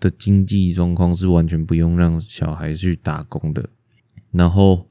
[0.00, 3.68] 的经济状况是完全不用让小孩去打工的，
[4.30, 4.88] 然后，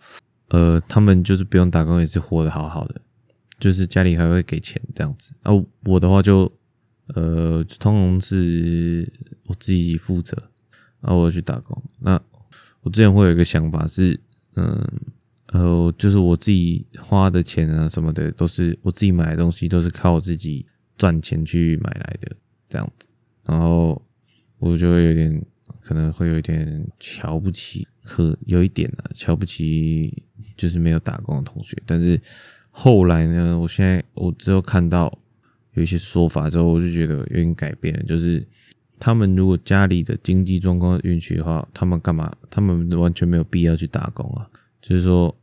[0.49, 2.99] 呃，他们就是不用打工也是活得好好的，
[3.58, 5.32] 就是家里还会给钱这样子。
[5.43, 5.53] 啊，
[5.86, 6.51] 我的话就，
[7.16, 9.10] 呃，通常是
[9.45, 10.36] 我自己负责，
[10.99, 11.82] 然后我去打工。
[11.99, 12.22] 那
[12.82, 14.20] 我之前会有一个想法是，
[14.55, 14.86] 嗯，
[15.48, 20.66] 呃，就是我自己花的钱啊什么的，都是我自己买的东西，都是靠我自己
[20.98, 22.36] 赚钱去买来的
[22.70, 23.08] 这样子，
[23.43, 24.02] 然后。
[24.60, 25.45] 我就会有点，
[25.84, 30.24] 可能会有一点瞧不起，可有一点呢，瞧不起
[30.56, 31.78] 就是没有打工的同学。
[31.86, 32.20] 但是
[32.72, 35.16] 后来呢，我现在我之后看到
[35.74, 38.02] 有一些说法之后，我就觉得有点改变了。
[38.06, 38.43] 就是
[39.00, 42.36] 他们如果家里的经济状况允许的话，他们干嘛？
[42.50, 44.50] 他们完全没有必要去打工啊。
[44.82, 45.36] 就是说，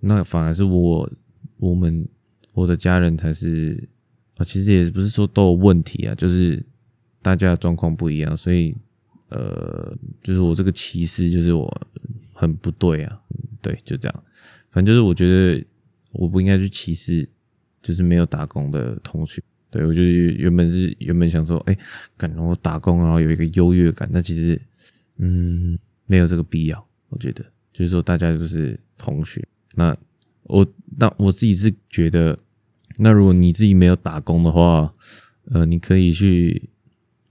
[0.00, 1.10] 那反而是我、
[1.58, 2.08] 我们、
[2.52, 3.88] 我的家人才是
[4.36, 6.64] 啊，其实也不是说都有问题啊，就是。
[7.22, 8.72] 大家的状况不一样，所以
[9.30, 11.88] 呃，就是我这个歧视，就是我
[12.32, 13.20] 很不对啊，
[13.60, 14.24] 对，就这样。
[14.70, 15.66] 反正就是我觉得
[16.12, 17.28] 我不应该去歧视，
[17.82, 19.42] 就是没有打工的同学。
[19.72, 21.78] 对，我就是原本是原本想说，哎、欸，
[22.16, 24.62] 感觉我打工然后有一个优越感，但其实
[25.16, 25.76] 嗯，
[26.06, 26.88] 没有这个必要。
[27.08, 27.44] 我觉得
[27.76, 29.46] 就是说大家就是同学。
[29.74, 29.94] 那
[30.44, 30.66] 我
[30.96, 32.38] 那我自己是觉得，
[32.98, 34.94] 那如果你自己没有打工的话，
[35.50, 36.70] 呃，你可以去。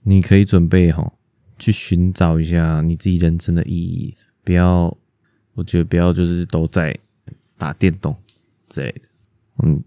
[0.08, 1.14] 你可以准备哈，
[1.58, 4.14] 去寻找一下你自己人生的意义。
[4.44, 4.96] 不要，
[5.56, 6.96] 我觉得不要就是都在
[7.58, 8.16] 打电动
[8.70, 9.02] 之类的。
[9.64, 9.84] 嗯，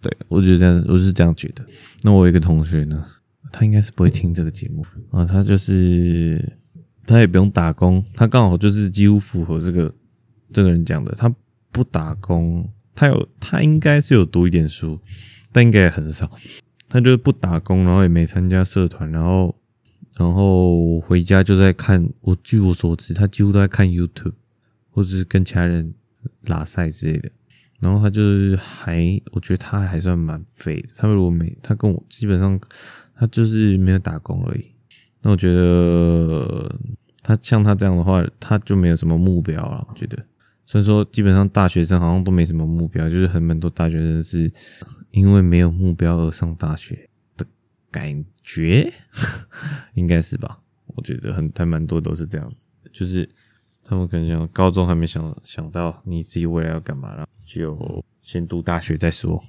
[0.00, 1.66] 对，我觉得这样，我是这样觉得。
[2.04, 3.04] 那我有一个同学呢，
[3.50, 5.24] 他应该是不会听这个节目啊。
[5.24, 6.40] 他就是
[7.06, 9.94] 他也不用打工，他刚好就是几乎符合这个
[10.52, 11.12] 这个人讲的。
[11.12, 11.32] 他
[11.70, 14.98] 不打工，他有他应该是有读一点书，
[15.52, 16.30] 但应该也很少。
[16.88, 19.54] 他就是不打工，然后也没参加社团，然后，
[20.14, 22.08] 然后回家就在看。
[22.20, 24.34] 我据我所知，他几乎都在看 YouTube，
[24.90, 25.92] 或者是跟其他人
[26.42, 27.30] 拉赛之类的。
[27.80, 30.88] 然后他就是还，我觉得他还算蛮废的。
[30.96, 32.58] 他如果没，他跟我基本上，
[33.14, 34.70] 他就是没有打工而已。
[35.26, 36.72] 那我觉得
[37.20, 39.84] 他像他这样的话，他就没有什么目标了。
[39.90, 40.16] 我觉得，
[40.66, 44.48] 虽然说基本上大学生好像都没什么目标，就是很蛮多大学生是
[45.10, 47.44] 因为没有目标而上大学的
[47.90, 48.92] 感觉，
[49.94, 50.60] 应该是吧？
[50.86, 53.28] 我觉得很还蛮多都是这样子，就是。
[53.88, 59.40] 他们可能想高中还没想想到你自己未来要干嘛，然后就先读大学再说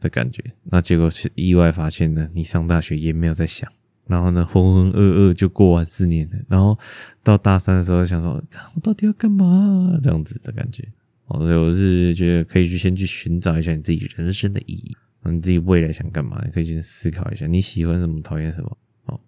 [0.00, 0.42] 的感觉。
[0.64, 3.70] 那结果是意外发现呢，你上大学也没有在想，
[4.06, 6.36] 然后呢浑浑噩噩就过完四年了。
[6.48, 6.78] 然后
[7.22, 8.42] 到大三的时候想说，
[8.74, 9.98] 我到底要干嘛？
[10.02, 10.86] 这样子的感觉。
[11.26, 16.40] 哦，所以我是觉得可以去先去寻找一下你自己人生的意义，你自己未来想干嘛？
[16.44, 18.78] 你可以先思考一下你喜欢什么，讨厌什么。
[19.06, 19.20] 哦，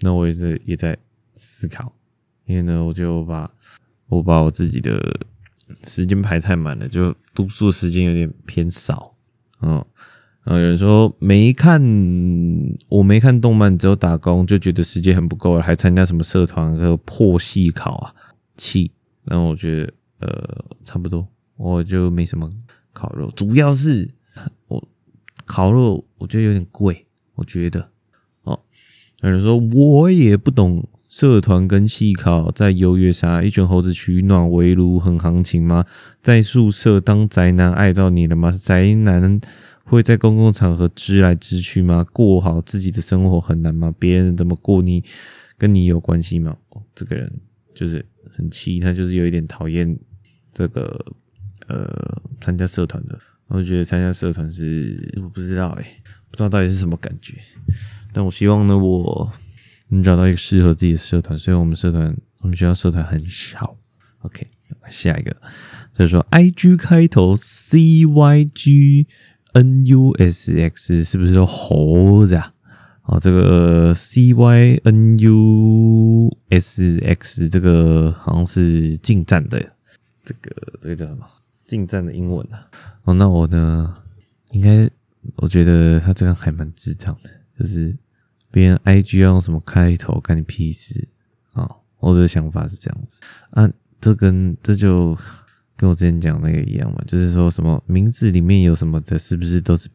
[0.00, 0.96] 那我也是也在
[1.34, 1.94] 思考，
[2.46, 3.50] 因为呢，我就把。
[4.10, 4.98] 我把我自己的
[5.84, 9.14] 时间排太满了，就读书的时间有点偏少。
[9.60, 9.84] 嗯，
[10.56, 11.82] 有人说没看，
[12.88, 18.14] 我没看动漫，只有打工，就觉得时间很不够了，还参加什么社团和破系考啊，
[18.56, 18.90] 气。
[19.24, 22.50] 然后我觉得呃差不多，我就没什么
[22.92, 24.08] 烤肉，主要是
[24.68, 24.88] 我
[25.44, 27.90] 烤肉我觉得有点贵，我觉得
[28.44, 28.58] 哦，
[29.20, 30.88] 有人说我也不懂。
[31.08, 33.42] 社团跟系考在优越啥？
[33.42, 35.86] 一群猴子取暖围炉很行情吗？
[36.20, 38.52] 在宿舍当宅男爱到你了吗？
[38.52, 39.40] 宅男
[39.88, 42.06] 会在公共场合支来支去吗？
[42.12, 43.94] 过好自己的生活很难吗？
[43.98, 45.02] 别人怎么过你
[45.56, 46.56] 跟你有关系吗？
[46.70, 47.40] 哦，这个人
[47.74, 49.98] 就是很气，他就是有一点讨厌
[50.52, 51.04] 这个
[51.66, 53.18] 呃参加社团的。
[53.48, 55.86] 我觉得参加社团是我不知道诶、
[56.30, 57.34] 不知道到底是什么感觉。
[58.12, 59.32] 但我希望呢，我。
[59.90, 63.78] 能找到一个适合自己的社团，所以我们社团，我们学校社团很少。
[64.18, 64.46] OK，
[64.90, 65.34] 下一个
[65.94, 69.06] 就是说，IG 开头 C Y G
[69.60, 72.54] n u s x 是不是说猴子啊？
[73.04, 74.80] 哦，这个 CYNUSX
[77.48, 79.58] 这个好像是近战的，
[80.24, 80.50] 这个
[80.82, 81.26] 这个叫什么？
[81.66, 82.68] 近战的英文啊？
[83.04, 83.94] 哦，那我呢？
[84.52, 84.90] 应该
[85.36, 87.96] 我觉得他这个还蛮智障的，就是。
[88.50, 91.06] 别人 IG 要用什么开头，干你屁事
[91.52, 91.68] 啊！
[91.98, 95.14] 我的想法是这样子啊，这跟这就
[95.78, 99.88] 跟我之前讲那个一样嘛，就是说什么名字里面有什么的，是不是都是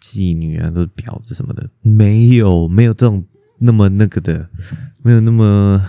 [0.00, 1.68] 妓女啊，都是婊子什么的？
[1.82, 3.24] 没有，没有这种
[3.58, 4.48] 那么那个的，
[5.02, 5.84] 没有那么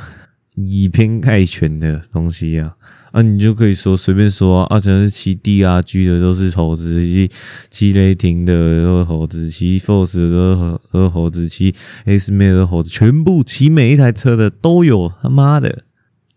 [0.56, 2.76] 以偏概全的东西啊。
[3.12, 7.32] 啊，你就可以说随便说啊，全是骑 DRG 的都是猴子，骑
[7.70, 11.74] 骑雷霆的都是猴子，骑 Force 的都是都是猴子，骑
[12.04, 15.84] X Man 的猴子，全部骑每一台车的都有，他妈的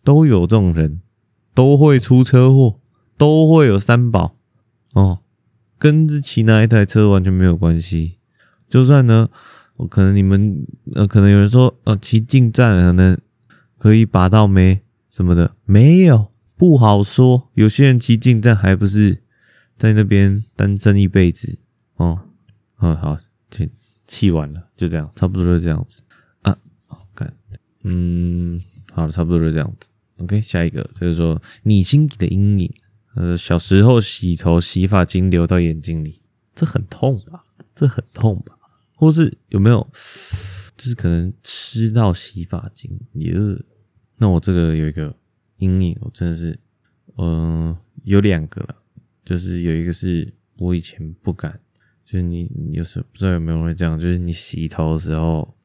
[0.05, 1.01] 都有这种人，
[1.53, 2.79] 都会出车祸，
[3.19, 4.37] 都会有三宝
[4.95, 5.19] 哦，
[5.79, 8.19] 跟骑哪一台车完全没有关系。
[8.71, 9.29] 就算呢，
[9.77, 10.65] 我可能你们
[10.95, 13.19] 呃，可能有人说呃，骑近战可能
[13.77, 16.31] 可以把到没什么的，没有。
[16.57, 19.23] 不好说，有些人骑近战还不是
[19.77, 21.59] 在那边单身一辈子
[21.97, 22.21] 哦。
[22.81, 23.17] 嗯，好，
[23.51, 23.71] 气
[24.07, 26.03] 气完了，就这样，差不多就这样子
[26.43, 26.57] 啊。
[26.87, 27.33] 好看，
[27.85, 28.61] 嗯，
[28.93, 29.89] 好了，差不多就这样子。
[30.19, 32.71] OK，下一个就是说你心底的阴影。
[33.19, 36.21] 呃，小时候洗头，洗发精流到眼睛里，
[36.55, 37.45] 这很痛吧？
[37.75, 38.57] 这很痛吧？
[38.95, 39.87] 或是有没有？
[40.77, 43.65] 就是可能吃到洗发精，也是。
[44.19, 45.15] 那我这个有一个。
[45.61, 46.57] 阴影，我真的是，
[47.17, 48.77] 嗯、有两个了，
[49.25, 51.59] 就是有一个是我以前不敢，
[52.05, 55.57] 就是你，你有时不知道有没有人会这样，就是你洗头的时候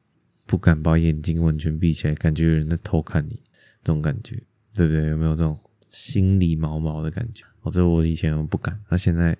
[0.48, 3.40] 不敢把眼睛完全闭起来，感觉有人在偷看你，
[3.84, 4.34] 这种感觉，
[4.74, 5.06] 对不对？
[5.10, 5.56] 有没有这种
[5.94, 7.44] 心里毛毛的感觉？
[7.62, 9.38] 哦，这我以前我不敢，那现在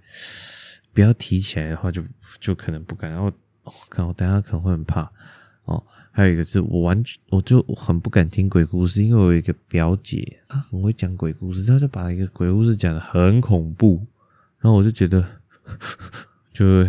[0.92, 2.00] 不要提起来的话就，
[2.38, 3.26] 就可能不敢，然后，
[3.64, 5.11] 哦，看我等下可能会很怕，
[5.64, 5.84] 哦。
[6.12, 14.07] 还有一个是我完全我就很不敢听鬼故事，因为我有一个表姐，她很会讲鬼故事，她就把一个鬼故事讲的很恐怖，
[14.61, 15.26] 然后我就觉得，
[16.55, 16.84] 就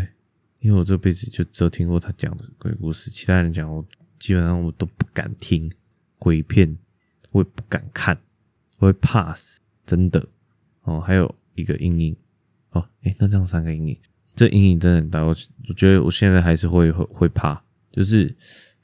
[0.59, 3.83] 因为我这辈子就只有听过她讲的鬼故事，其他人讲我
[4.19, 5.71] 基本上我都不敢听。
[6.17, 6.77] 鬼片，
[7.31, 8.17] 我也不敢看，
[8.85, 10.25] 会怕死，真的
[10.83, 11.01] 哦。
[11.01, 12.15] 还有一个阴影
[12.71, 13.97] 哦，诶，那这样三个阴影，
[14.35, 15.35] 这阴影真的很大，我
[15.67, 17.61] 我觉得我现在还是会会会怕，
[17.91, 18.35] 就是。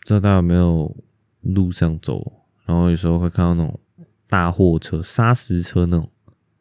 [0.04, 0.98] 不知道大家有没有
[1.42, 3.80] 路上走，然后有时候会看到那种
[4.28, 6.10] 大货车、砂石车那种，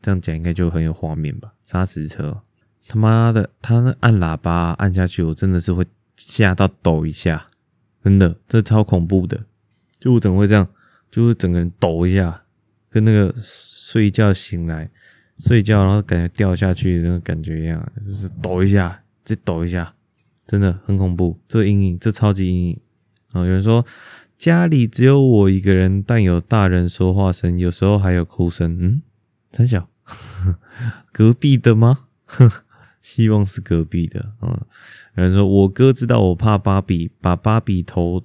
[0.03, 1.51] 这样讲应该就很有画面吧？
[1.65, 2.39] 砂石车，
[2.87, 5.87] 他妈的，他那按喇叭按下去，我真的是会
[6.17, 7.47] 吓到抖一下，
[8.05, 9.43] 真的，这超恐怖的，
[9.99, 10.69] 就我怎么会这样？
[11.11, 12.43] 就是整个人抖一下，
[12.91, 14.91] 跟那个睡觉醒来
[15.39, 19.95] 睡觉然后感觉掉下去的那个感觉一样，就是抖一下，再抖一下，
[20.47, 21.39] 真的很恐怖。
[21.49, 22.81] 这阴影，这超级阴影
[23.33, 23.41] 啊！
[23.41, 23.87] 有人说
[24.37, 28.77] 家里只有我一个人，但有大人说话声，有时候还有哭声。
[28.81, 29.03] 嗯，
[29.53, 29.89] 陈小，
[31.13, 32.07] 隔壁的吗？
[33.01, 34.67] 希望是隔壁的啊。
[35.17, 38.25] 有人说我哥知道我怕芭比，把芭比头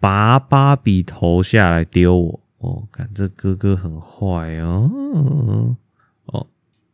[0.00, 2.45] 拔芭比头下来丢我。
[2.58, 5.76] 哦，看这哥哥很坏哦。
[6.26, 6.46] 哦，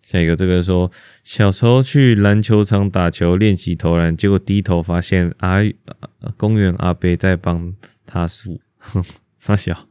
[0.03, 0.91] 下一个这个说，
[1.25, 5.61] 小时候去篮球场打球练习投篮，结果低头发现阿
[6.37, 8.61] 公园阿伯在帮他数，
[9.39, 9.89] 傻小。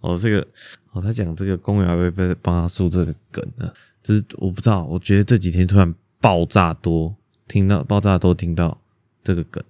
[0.00, 0.46] 哦，这个
[0.92, 3.72] 哦，他讲这个公园阿伯在帮他数这个梗呢，
[4.02, 7.16] 就是我不知道，我觉得这几天突然爆炸多，
[7.48, 8.78] 听到爆炸多听到
[9.22, 9.64] 这个梗，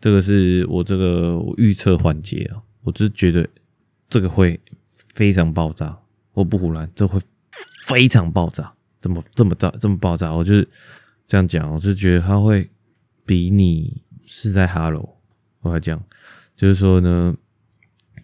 [0.00, 3.44] 这个是我这个预测环节啊，我就觉得
[4.08, 4.58] 这个会
[5.12, 5.98] 非常爆炸，
[6.32, 7.20] 我不唬烂，这会。
[7.86, 10.66] 非常爆炸，这么这么炸，这么爆炸，我就是
[11.26, 12.70] 这样讲，我就觉得他会
[13.26, 15.16] 比你是在哈喽。
[15.60, 16.02] 我还讲，
[16.56, 17.36] 就是说呢，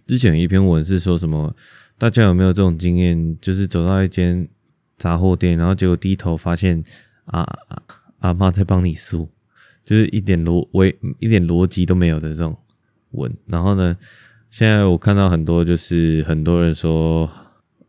[0.06, 1.54] 之前有一篇文是说什么，
[1.98, 3.38] 大家有没有这种经验？
[3.40, 4.48] 就是走到一间
[4.96, 6.82] 杂货店，然后结果低头发现
[7.26, 7.82] 啊啊
[8.20, 9.28] 阿妈在帮你梳，
[9.84, 12.56] 就是一点逻为一点逻辑都没有的这种
[13.10, 13.30] 文。
[13.44, 13.94] 然后呢，
[14.50, 17.30] 现在我看到很多，就是很多人说。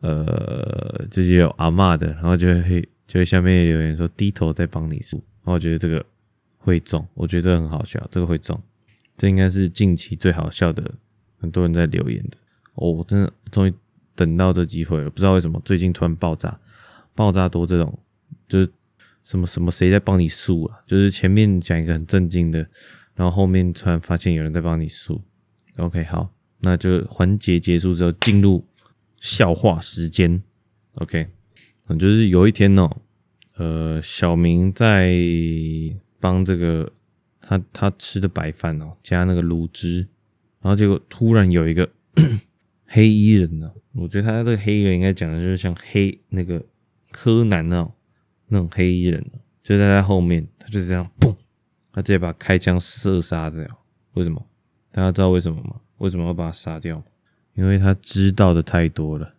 [0.02, 6.06] 呃，自己有阿嬷的，然后就会就会下面留言说低头在帮你数，然后我觉得这个
[6.58, 8.58] 会中，我觉得这个很好笑，这个会中，
[9.18, 10.90] 这应该是近期最好笑的，
[11.38, 12.38] 很多人在留言的。
[12.76, 13.74] 哦，我真的终于
[14.16, 16.58] 等到这机会了，不知道为什么最近突然爆炸，
[17.14, 18.00] 爆炸多这种，
[18.48, 18.70] 就是
[19.26, 20.80] 什么什么谁在帮你数啊？
[20.88, 22.66] 就是前面讲一个很震惊的，
[23.16, 25.22] 然后后面突然发现有人在帮你数。
[25.76, 28.66] OK，好，那就环节结束之后进入。
[29.22, 30.42] 笑话时间
[30.94, 31.28] ，OK，
[32.00, 32.90] 就是有一天哦，
[33.58, 35.14] 呃，小明在
[36.22, 36.90] 帮这个
[37.42, 40.08] 他他吃的白饭哦，加那个卤汁，
[40.62, 41.90] 然后结果突然有一个
[42.88, 46.66] 黑衣人呢，我觉得他这个黑衣人应该讲的就是像黑那个
[47.12, 47.92] 柯南那种
[48.48, 49.22] 那种黑衣人，
[49.62, 51.36] 就在他后面，他就这样嘣，
[51.92, 53.68] 他直接把开枪射杀掉。
[54.14, 54.48] 为什么？
[54.94, 55.82] 大家知道为什么吗？
[56.00, 57.02] 为什么要把他杀掉？
[57.54, 59.34] 因为他知道的太多了，